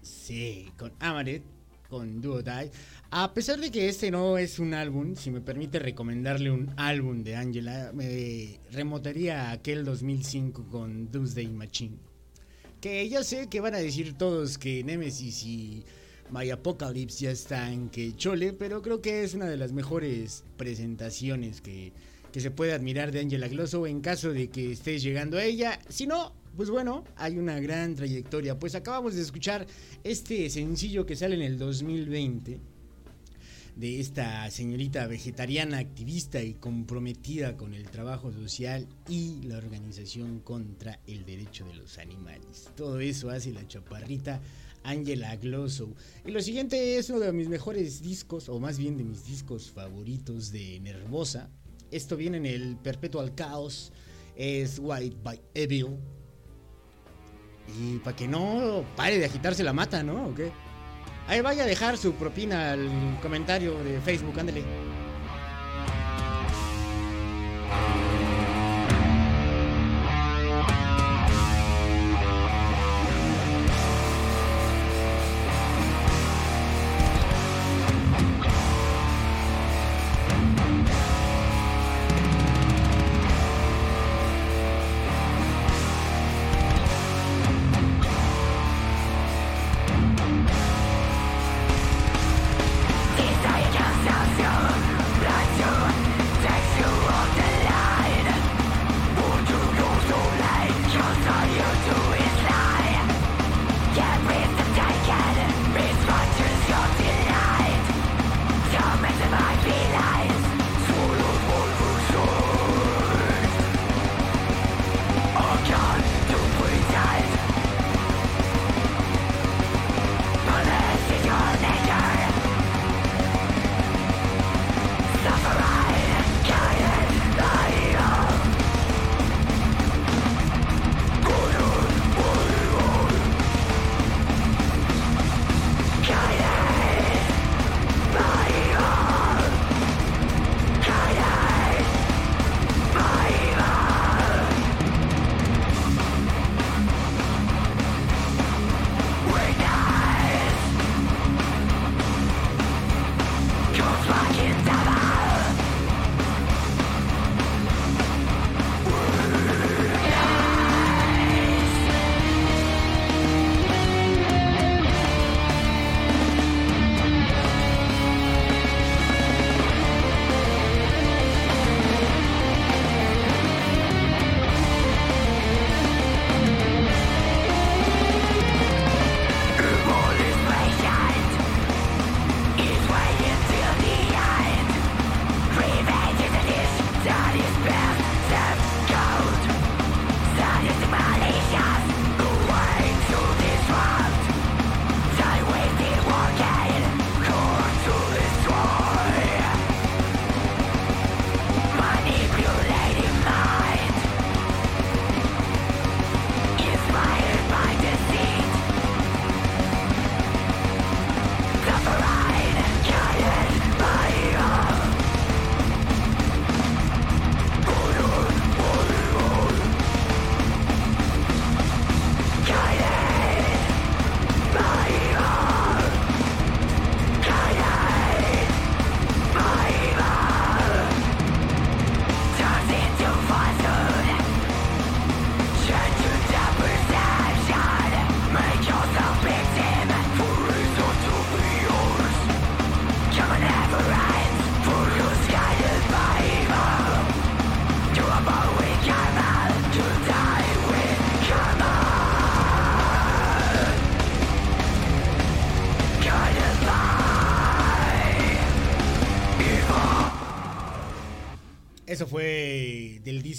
Sí, 0.00 0.72
con 0.78 0.90
Amaret, 1.00 1.42
con 1.90 2.22
Duo 2.22 2.40
Die. 2.40 2.70
A 3.10 3.34
pesar 3.34 3.60
de 3.60 3.70
que 3.70 3.90
este 3.90 4.10
no 4.10 4.38
es 4.38 4.58
un 4.58 4.72
álbum, 4.72 5.14
si 5.14 5.30
me 5.30 5.42
permite 5.42 5.78
recomendarle 5.78 6.50
un 6.50 6.72
álbum 6.78 7.22
de 7.22 7.36
Angela, 7.36 7.90
me 7.92 8.58
remontaría 8.72 9.50
a 9.50 9.52
aquel 9.52 9.84
2005 9.84 10.66
con 10.70 11.12
Doomsday 11.12 11.48
Machine. 11.48 11.98
Que 12.80 13.06
ya 13.06 13.22
sé 13.22 13.50
que 13.50 13.60
van 13.60 13.74
a 13.74 13.80
decir 13.80 14.16
todos 14.16 14.56
que 14.56 14.82
Nemesis 14.82 15.44
y 15.44 15.84
My 16.30 16.48
Apocalypse 16.48 17.26
ya 17.26 17.32
están 17.32 17.90
que 17.90 18.16
chole, 18.16 18.54
pero 18.54 18.80
creo 18.80 19.02
que 19.02 19.24
es 19.24 19.34
una 19.34 19.44
de 19.44 19.58
las 19.58 19.72
mejores 19.72 20.42
presentaciones 20.56 21.60
que, 21.60 21.92
que 22.32 22.40
se 22.40 22.50
puede 22.50 22.72
admirar 22.72 23.12
de 23.12 23.20
Angela 23.20 23.48
Glosso 23.48 23.86
en 23.86 24.00
caso 24.00 24.32
de 24.32 24.48
que 24.48 24.72
estés 24.72 25.02
llegando 25.02 25.36
a 25.36 25.44
ella. 25.44 25.78
Si 25.90 26.06
no, 26.06 26.32
pues 26.56 26.70
bueno, 26.70 27.04
hay 27.16 27.38
una 27.38 27.58
gran 27.60 27.94
trayectoria. 27.94 28.58
Pues 28.58 28.74
acabamos 28.74 29.14
de 29.14 29.22
escuchar 29.22 29.66
este 30.02 30.48
sencillo 30.50 31.06
que 31.06 31.16
sale 31.16 31.34
en 31.34 31.42
el 31.42 31.58
2020 31.58 32.60
de 33.76 34.00
esta 34.00 34.48
señorita 34.50 35.06
vegetariana, 35.06 35.78
activista 35.78 36.42
y 36.42 36.54
comprometida 36.54 37.56
con 37.56 37.74
el 37.74 37.90
trabajo 37.90 38.32
social 38.32 38.86
y 39.08 39.42
la 39.42 39.58
organización 39.58 40.40
contra 40.40 41.00
el 41.06 41.24
derecho 41.24 41.66
de 41.66 41.74
los 41.74 41.98
animales. 41.98 42.70
Todo 42.76 43.00
eso 43.00 43.30
hace 43.30 43.52
la 43.52 43.66
chaparrita 43.66 44.40
Angela 44.84 45.34
Glosso. 45.36 45.92
Y 46.24 46.30
lo 46.30 46.40
siguiente 46.40 46.98
es 46.98 47.10
uno 47.10 47.20
de 47.20 47.32
mis 47.32 47.48
mejores 47.48 48.02
discos, 48.02 48.48
o 48.48 48.60
más 48.60 48.78
bien 48.78 48.96
de 48.96 49.04
mis 49.04 49.24
discos 49.24 49.70
favoritos 49.70 50.52
de 50.52 50.78
Nervosa. 50.80 51.50
Esto 51.90 52.16
viene 52.16 52.36
en 52.36 52.46
el 52.46 52.76
Perpetual 52.76 53.34
Chaos, 53.34 53.92
es 54.36 54.78
White 54.78 55.16
by 55.22 55.40
Evil. 55.54 55.96
Y 57.78 57.98
para 57.98 58.16
que 58.16 58.28
no 58.28 58.84
pare 58.96 59.18
de 59.18 59.24
agitarse 59.24 59.62
la 59.62 59.72
mata, 59.72 60.02
¿no? 60.02 60.26
¿O 60.26 60.34
qué? 60.34 60.52
Ahí 61.26 61.40
vaya 61.40 61.64
a 61.64 61.66
dejar 61.66 61.96
su 61.96 62.14
propina 62.14 62.72
al 62.72 63.18
comentario 63.22 63.82
de 63.82 64.00
Facebook, 64.00 64.38
ándale. 64.38 64.62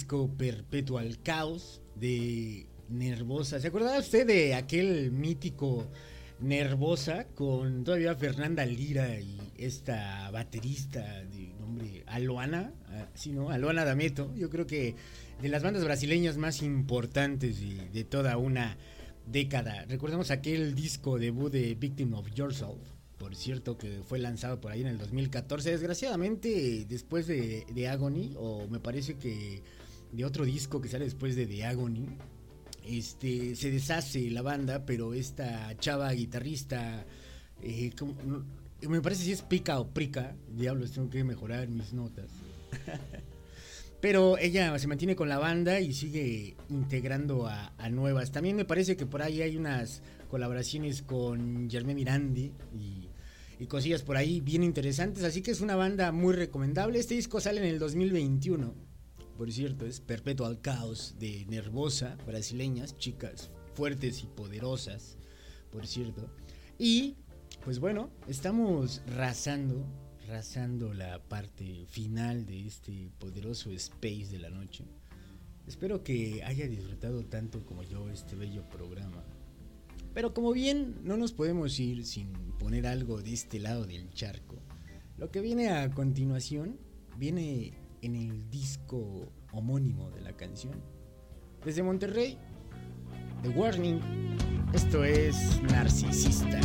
Perpetual 0.06 1.20
Chaos 1.22 1.82
de 1.96 2.66
Nervosa. 2.88 3.58
¿Se 3.58 3.68
acuerda 3.68 3.98
usted 3.98 4.24
de 4.24 4.54
aquel 4.54 5.10
mítico 5.10 5.88
Nervosa 6.38 7.26
con 7.34 7.82
todavía 7.82 8.14
Fernanda 8.14 8.64
Lira 8.64 9.18
y 9.18 9.36
esta 9.58 10.30
baterista 10.30 11.24
de 11.24 11.52
nombre 11.58 12.04
Aloana? 12.06 12.72
Ah, 12.88 13.08
Sí, 13.14 13.32
¿no? 13.32 13.50
Aloana 13.50 13.84
Dameto. 13.84 14.32
Yo 14.36 14.48
creo 14.48 14.66
que 14.66 14.94
de 15.42 15.48
las 15.48 15.64
bandas 15.64 15.82
brasileñas 15.82 16.36
más 16.36 16.62
importantes 16.62 17.60
de, 17.92 18.04
toda 18.04 18.36
una 18.36 18.76
década. 19.26 19.86
Recordemos 19.88 20.30
aquel 20.30 20.76
disco 20.76 21.18
debut 21.18 21.52
de 21.52 21.74
Victim 21.74 22.14
of 22.14 22.30
Yourself. 22.32 22.78
Por 23.18 23.34
cierto, 23.34 23.76
que 23.76 24.02
fue 24.04 24.20
lanzado 24.20 24.60
por 24.60 24.70
ahí 24.70 24.82
en 24.82 24.88
el 24.88 24.98
2014. 24.98 25.72
Desgraciadamente, 25.72 26.86
después 26.88 27.26
de, 27.26 27.66
de 27.74 27.88
Agony, 27.88 28.34
o 28.36 28.68
me 28.68 28.78
parece 28.78 29.14
que 29.14 29.62
de 30.12 30.24
otro 30.24 30.44
disco 30.44 30.80
que 30.80 30.88
sale 30.88 31.04
después 31.04 31.36
de 31.36 31.46
The 31.46 31.64
Agony, 31.64 32.06
este, 32.84 33.56
se 33.56 33.70
deshace 33.70 34.30
la 34.30 34.42
banda, 34.42 34.86
pero 34.86 35.14
esta 35.14 35.76
chava 35.78 36.12
guitarrista, 36.12 37.04
eh, 37.62 37.90
¿cómo? 37.98 38.14
No, 38.24 38.44
me 38.88 39.00
parece 39.00 39.24
si 39.24 39.32
es 39.32 39.42
pica 39.42 39.80
o 39.80 39.88
prica, 39.88 40.36
diablos, 40.48 40.92
tengo 40.92 41.10
que 41.10 41.24
mejorar 41.24 41.68
mis 41.68 41.92
notas. 41.92 42.30
Pero 44.00 44.36
ella 44.36 44.78
se 44.78 44.86
mantiene 44.86 45.16
con 45.16 45.28
la 45.28 45.38
banda 45.38 45.80
y 45.80 45.94
sigue 45.94 46.54
integrando 46.68 47.46
a, 47.46 47.72
a 47.78 47.88
nuevas. 47.88 48.30
También 48.30 48.54
me 48.54 48.66
parece 48.66 48.96
que 48.96 49.06
por 49.06 49.22
ahí 49.22 49.40
hay 49.40 49.56
unas 49.56 50.02
colaboraciones 50.30 51.02
con 51.02 51.68
Germán 51.70 51.96
Mirandi 51.96 52.52
y, 52.74 53.08
y 53.58 53.66
cosillas 53.66 54.02
por 54.02 54.16
ahí 54.16 54.40
bien 54.40 54.62
interesantes. 54.62 55.24
Así 55.24 55.42
que 55.42 55.50
es 55.50 55.60
una 55.60 55.76
banda 55.76 56.12
muy 56.12 56.34
recomendable. 56.34 56.98
Este 56.98 57.14
disco 57.14 57.40
sale 57.40 57.60
en 57.60 57.66
el 57.66 57.78
2021. 57.78 58.74
Por 59.36 59.52
cierto, 59.52 59.84
es 59.84 60.00
Perpetual 60.00 60.60
Chaos 60.62 61.16
de 61.18 61.44
Nervosa, 61.46 62.16
brasileñas, 62.26 62.96
chicas 62.96 63.50
fuertes 63.74 64.22
y 64.22 64.26
poderosas, 64.26 65.18
por 65.70 65.86
cierto. 65.86 66.30
Y, 66.78 67.16
pues 67.62 67.78
bueno, 67.78 68.08
estamos 68.26 69.02
rasando, 69.06 69.84
rasando 70.26 70.94
la 70.94 71.22
parte 71.22 71.84
final 71.86 72.46
de 72.46 72.66
este 72.66 73.10
poderoso 73.18 73.70
space 73.72 74.28
de 74.30 74.38
la 74.38 74.48
noche. 74.48 74.84
Espero 75.66 76.02
que 76.02 76.42
haya 76.42 76.66
disfrutado 76.66 77.22
tanto 77.26 77.66
como 77.66 77.82
yo 77.82 78.08
este 78.08 78.36
bello 78.36 78.66
programa. 78.70 79.22
Pero 80.14 80.32
como 80.32 80.52
bien 80.52 80.96
no 81.04 81.18
nos 81.18 81.32
podemos 81.32 81.78
ir 81.78 82.06
sin 82.06 82.32
poner 82.58 82.86
algo 82.86 83.20
de 83.20 83.34
este 83.34 83.58
lado 83.58 83.84
del 83.84 84.08
charco, 84.12 84.56
lo 85.18 85.30
que 85.30 85.42
viene 85.42 85.68
a 85.68 85.90
continuación 85.90 86.78
viene 87.18 87.85
en 88.02 88.14
el 88.14 88.50
disco 88.50 89.32
homónimo 89.52 90.10
de 90.10 90.20
la 90.20 90.36
canción. 90.36 90.82
Desde 91.64 91.82
Monterrey, 91.82 92.38
The 93.42 93.48
Warning, 93.50 94.00
esto 94.72 95.04
es 95.04 95.60
Narcisista. 95.62 96.60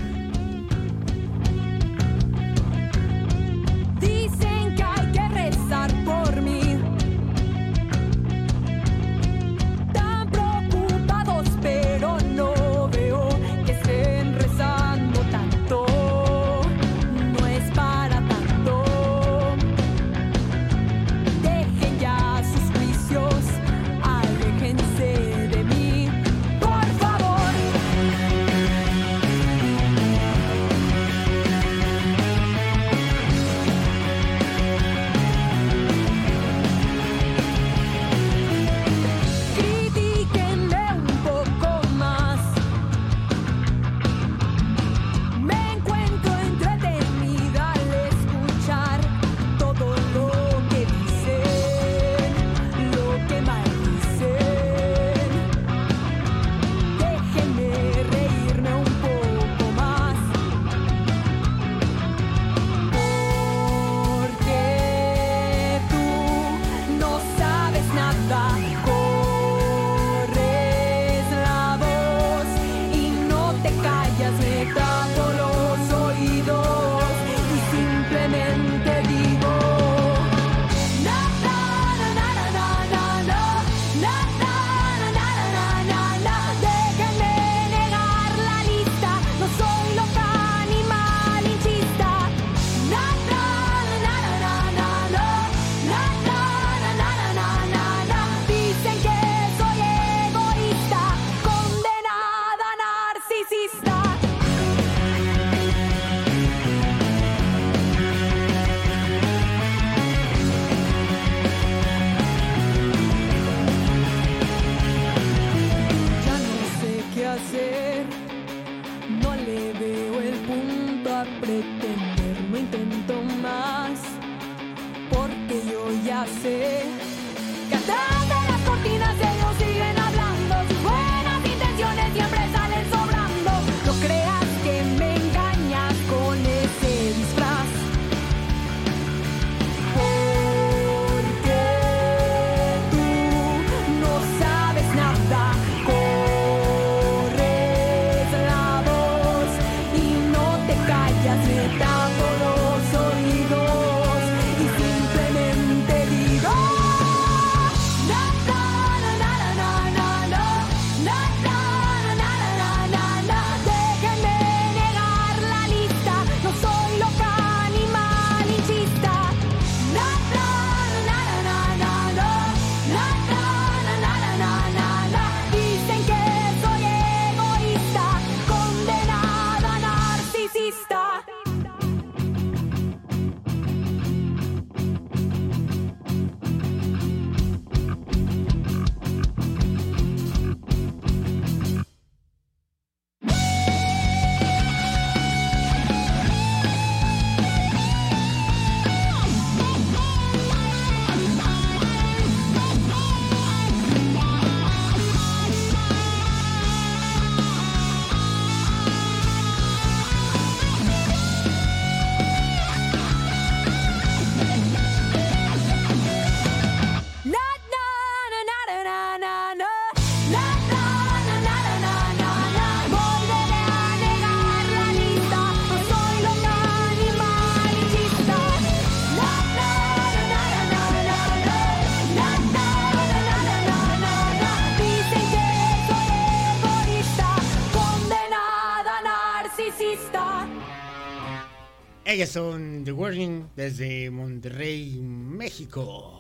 Son 242.28 242.84
The 242.84 242.92
Warning 242.92 243.48
desde 243.56 244.10
Monterrey, 244.12 245.00
México. 245.02 246.20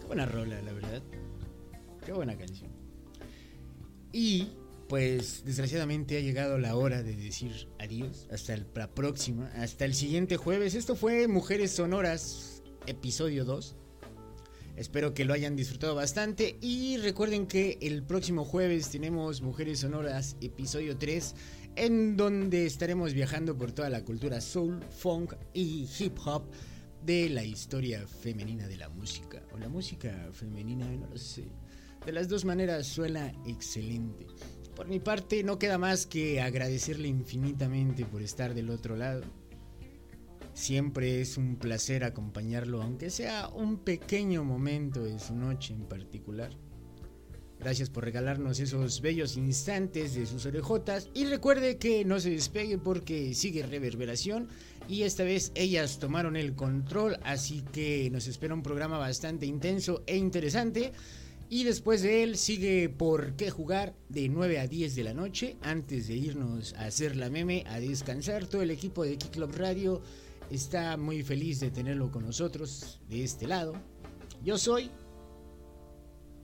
Qué 0.00 0.06
buena 0.06 0.26
rola, 0.26 0.60
la 0.62 0.72
verdad. 0.72 1.02
Qué 2.04 2.12
buena 2.12 2.36
canción. 2.36 2.70
Y 4.12 4.48
pues 4.88 5.44
desgraciadamente 5.44 6.18
ha 6.18 6.20
llegado 6.20 6.58
la 6.58 6.76
hora 6.76 7.02
de 7.02 7.16
decir 7.16 7.68
adiós. 7.78 8.28
Hasta 8.30 8.54
el- 8.54 8.66
la 8.74 8.92
próxima, 8.94 9.46
hasta 9.56 9.84
el 9.84 9.94
siguiente 9.94 10.36
jueves. 10.36 10.74
Esto 10.74 10.96
fue 10.96 11.28
Mujeres 11.28 11.72
Sonoras, 11.72 12.62
episodio 12.86 13.44
2. 13.44 13.76
Espero 14.76 15.12
que 15.14 15.24
lo 15.26 15.34
hayan 15.34 15.54
disfrutado 15.54 15.94
bastante 15.94 16.56
y 16.62 16.96
recuerden 16.96 17.46
que 17.46 17.78
el 17.82 18.02
próximo 18.02 18.44
jueves 18.44 18.88
tenemos 18.90 19.42
Mujeres 19.42 19.80
Sonoras 19.80 20.36
episodio 20.40 20.96
3 20.96 21.34
en 21.76 22.16
donde 22.16 22.66
estaremos 22.66 23.14
viajando 23.14 23.56
por 23.56 23.72
toda 23.72 23.88
la 23.90 24.04
cultura 24.04 24.40
soul, 24.40 24.80
funk 24.90 25.34
y 25.54 25.88
hip 25.98 26.18
hop 26.24 26.44
de 27.04 27.28
la 27.28 27.44
historia 27.44 28.06
femenina 28.06 28.68
de 28.68 28.76
la 28.76 28.88
música 28.88 29.42
o 29.52 29.58
la 29.58 29.68
música 29.68 30.28
femenina, 30.32 30.86
no 30.90 31.08
lo 31.08 31.16
sé. 31.16 31.46
De 32.04 32.12
las 32.12 32.28
dos 32.28 32.44
maneras 32.44 32.86
suena 32.86 33.32
excelente. 33.46 34.26
Por 34.76 34.88
mi 34.88 35.00
parte 35.00 35.42
no 35.42 35.58
queda 35.58 35.78
más 35.78 36.06
que 36.06 36.40
agradecerle 36.40 37.08
infinitamente 37.08 38.04
por 38.04 38.22
estar 38.22 38.54
del 38.54 38.70
otro 38.70 38.96
lado. 38.96 39.22
Siempre 40.54 41.20
es 41.20 41.36
un 41.36 41.56
placer 41.56 42.04
acompañarlo, 42.04 42.82
aunque 42.82 43.10
sea 43.10 43.48
un 43.48 43.78
pequeño 43.78 44.44
momento 44.44 45.02
de 45.02 45.18
su 45.18 45.34
noche 45.34 45.74
en 45.74 45.86
particular. 45.86 46.50
Gracias 47.62 47.90
por 47.90 48.02
regalarnos 48.02 48.58
esos 48.58 49.00
bellos 49.00 49.36
instantes 49.36 50.14
de 50.14 50.26
sus 50.26 50.46
orejotas. 50.46 51.08
Y 51.14 51.26
recuerde 51.26 51.76
que 51.78 52.04
no 52.04 52.18
se 52.18 52.30
despegue 52.30 52.76
porque 52.76 53.34
sigue 53.34 53.64
reverberación. 53.64 54.48
Y 54.88 55.02
esta 55.02 55.22
vez 55.22 55.52
ellas 55.54 56.00
tomaron 56.00 56.34
el 56.34 56.56
control, 56.56 57.18
así 57.22 57.62
que 57.72 58.10
nos 58.10 58.26
espera 58.26 58.54
un 58.54 58.64
programa 58.64 58.98
bastante 58.98 59.46
intenso 59.46 60.02
e 60.08 60.16
interesante. 60.16 60.92
Y 61.50 61.62
después 61.62 62.02
de 62.02 62.24
él 62.24 62.36
sigue 62.36 62.88
Por 62.88 63.36
qué 63.36 63.50
jugar 63.50 63.94
de 64.08 64.28
9 64.28 64.58
a 64.58 64.66
10 64.66 64.96
de 64.96 65.04
la 65.04 65.14
noche. 65.14 65.56
Antes 65.62 66.08
de 66.08 66.14
irnos 66.14 66.74
a 66.74 66.86
hacer 66.86 67.14
la 67.14 67.30
meme, 67.30 67.62
a 67.68 67.78
descansar, 67.78 68.46
todo 68.46 68.62
el 68.62 68.72
equipo 68.72 69.04
de 69.04 69.16
Kick 69.18 69.34
Club 69.34 69.54
Radio 69.54 70.02
está 70.50 70.96
muy 70.96 71.22
feliz 71.22 71.60
de 71.60 71.70
tenerlo 71.70 72.10
con 72.10 72.24
nosotros 72.24 72.98
de 73.08 73.22
este 73.22 73.46
lado. 73.46 73.74
Yo 74.42 74.58
soy, 74.58 74.90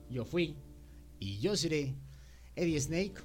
yo 0.09 0.23
fui 0.23 0.55
y 1.19 1.39
yo 1.39 1.55
seré 1.55 1.95
Eddie 2.55 2.79
Snake. 2.79 3.15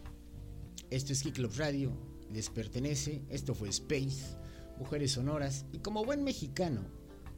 Esto 0.91 1.13
es 1.13 1.23
Kick 1.23 1.35
Club 1.35 1.53
Radio, 1.57 1.93
les 2.31 2.51
pertenece. 2.51 3.23
Esto 3.31 3.55
fue 3.55 3.69
Space, 3.69 4.37
Mujeres 4.79 5.13
Sonoras. 5.13 5.67
Y 5.73 5.79
como 5.79 6.05
buen 6.05 6.25
mexicano, 6.25 6.83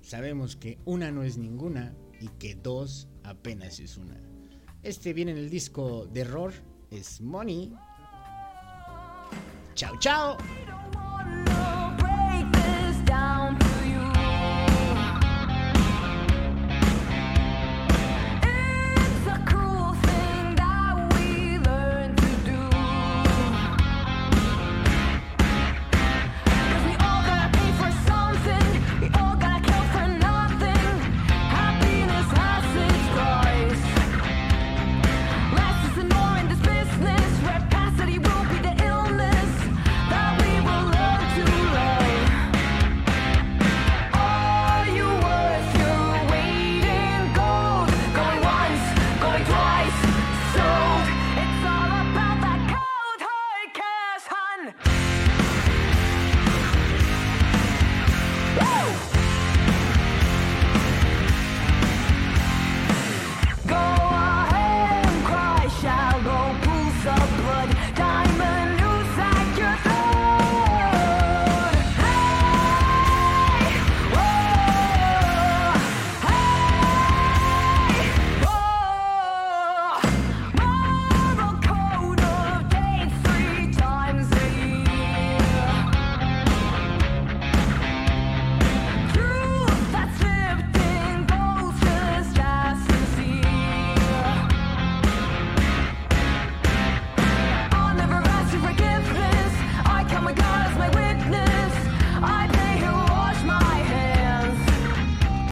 sabemos 0.02 0.56
que 0.56 0.78
una 0.84 1.10
no 1.10 1.22
es 1.22 1.38
ninguna 1.38 1.94
y 2.20 2.28
que 2.38 2.54
dos 2.54 3.08
apenas 3.22 3.80
es 3.80 3.96
una. 3.96 4.20
Este 4.82 5.12
viene 5.12 5.32
en 5.32 5.38
el 5.38 5.50
disco 5.50 6.06
de 6.06 6.20
error, 6.20 6.52
es 6.90 7.20
Money. 7.20 7.74
Chao, 9.74 9.98
chao. 9.98 10.38